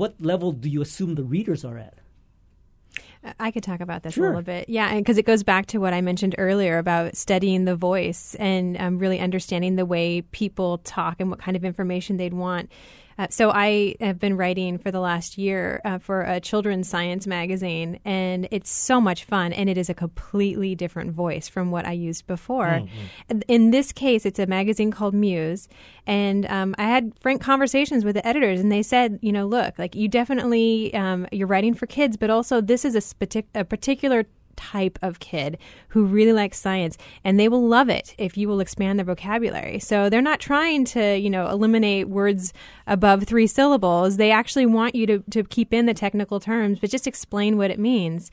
[0.00, 1.94] what level do you assume the readers are at?
[3.40, 4.26] I could talk about this Sure.
[4.26, 4.68] a little bit.
[4.68, 8.76] Yeah, because it goes back to what I mentioned earlier about studying the voice and
[8.80, 12.70] um, really understanding the way people talk and what kind of information they'd want.
[13.18, 17.26] Uh, so I have been writing for the last year uh, for a children's science
[17.26, 19.52] magazine, and it's so much fun.
[19.52, 22.82] And it is a completely different voice from what I used before.
[23.30, 23.42] Mhm.
[23.48, 25.68] In this case, it's a magazine called Muse,
[26.06, 29.78] and um, I had frank conversations with the editors, and they said, you know, look,
[29.78, 33.64] like you definitely um, you're writing for kids, but also this is a, spati- a
[33.64, 34.26] particular
[34.56, 38.60] type of kid who really likes science and they will love it if you will
[38.60, 39.78] expand their vocabulary.
[39.78, 42.52] So they're not trying to, you know, eliminate words
[42.86, 44.16] above three syllables.
[44.16, 47.70] They actually want you to, to keep in the technical terms, but just explain what
[47.70, 48.30] it means.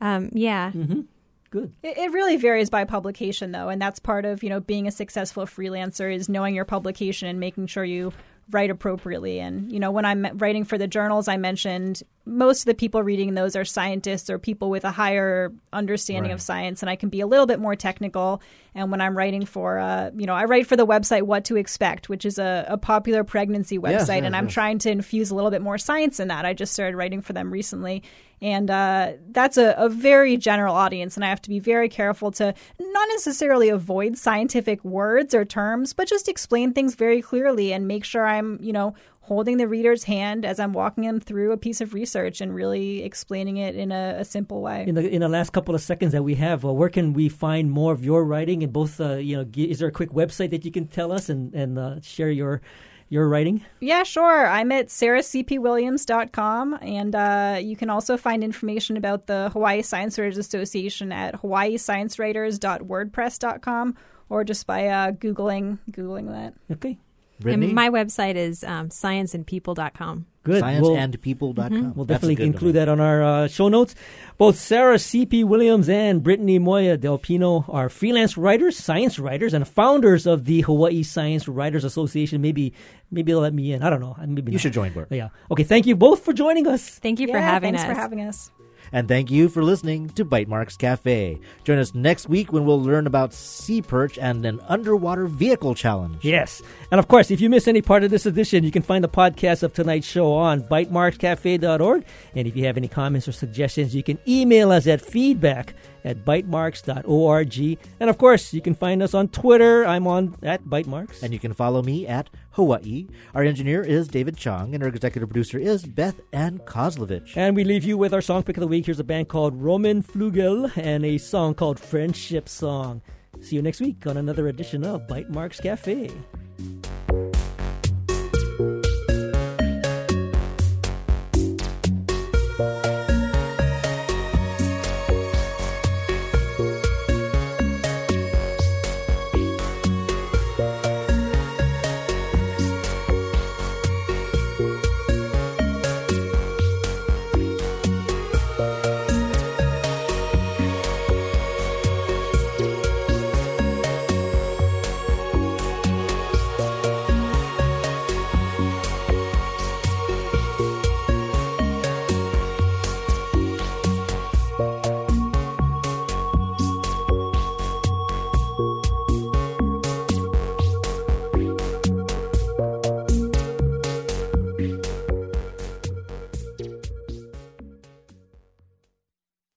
[0.00, 0.72] Um, yeah.
[0.72, 1.02] Mm-hmm.
[1.50, 1.74] Good.
[1.82, 4.90] It, it really varies by publication, though, and that's part of you know being a
[4.90, 8.12] successful freelancer is knowing your publication and making sure you
[8.50, 9.38] write appropriately.
[9.38, 13.02] And you know, when I'm writing for the journals, I mentioned most of the people
[13.02, 16.34] reading those are scientists or people with a higher understanding Right.
[16.34, 18.40] of science, and I can be a little bit more technical.
[18.74, 21.56] And when I'm writing for, uh, you know, I write for the website What to
[21.56, 24.54] Expect, which is a, a popular pregnancy website, Yes, yes, and I'm yes.
[24.54, 26.44] trying to infuse a little bit more science in that.
[26.44, 28.02] I just started writing for them recently.
[28.40, 32.32] And uh, that's a, a very general audience, and I have to be very careful
[32.32, 37.86] to not necessarily avoid scientific words or terms, but just explain things very clearly and
[37.86, 41.56] make sure I'm, you know, holding the reader's hand as I'm walking them through a
[41.56, 44.84] piece of research and really explaining it in a, a simple way.
[44.86, 47.28] In the in the last couple of seconds that we have, uh, where can we
[47.28, 48.62] find more of your writing?
[48.62, 51.28] And both, uh, you know, is there a quick website that you can tell us
[51.28, 52.60] and and uh, share your
[53.08, 53.64] your writing?
[53.80, 54.46] Yeah, sure.
[54.46, 60.38] I'm at sarahcpwilliams.com, and uh, you can also find information about the Hawaii Science Writers
[60.38, 63.96] Association at hawaiisciencewriters.wordpress.com
[64.30, 66.54] or just by uh, Googling Googling that.
[66.72, 66.98] Okay.
[67.42, 67.66] Brittany?
[67.66, 70.26] And my website is um, scienceandpeople.com.
[70.44, 70.62] Good.
[70.62, 71.94] Scienceandpeople.com.
[71.94, 73.94] We'll That's a definitely good include that on our uh, show notes.
[74.38, 75.44] Both Sarah C.P.
[75.44, 80.62] Williams and Brittany Moya Del Pino are freelance writers, science writers, and founders of the
[80.62, 82.40] Hawaii Science Writers Association.
[82.40, 82.72] Maybe,
[83.10, 83.82] maybe they'll let me in.
[83.82, 84.16] I don't know.
[84.18, 84.62] Maybe You not.
[84.62, 85.06] should join board.
[85.10, 85.28] Yeah.
[85.50, 85.64] Okay.
[85.64, 86.98] Thank you both for joining us.
[86.98, 87.94] Thank you yeah, for having thanks us.
[87.94, 88.50] for having us.
[88.90, 91.38] And thank you for listening to Bytemarks Cafe.
[91.64, 96.24] Join us next week when we'll learn about SeaPerch and an underwater vehicle challenge.
[96.24, 96.62] Yes.
[96.90, 99.08] And of course, if you miss any part of this edition, you can find the
[99.08, 102.04] podcast of tonight's show on bytemarkscafe.org.
[102.34, 105.74] And if you have any comments or suggestions, you can email us at feedback
[106.04, 107.78] at bytemarks.org.
[108.00, 109.86] And of course, you can find us on Twitter.
[109.86, 111.22] I'm on at bytemarks.
[111.22, 113.06] And you can follow me at Hawaii.
[113.34, 117.36] Our engineer is David Chong, and our executive producer is Beth Ann Kozlovich.
[117.36, 118.86] And we leave you with our song pick of the week.
[118.86, 123.02] Here's a band called Roman Flugel and a song called Friendship Song.
[123.40, 126.10] See you next week on another edition of Bytemarks Cafe.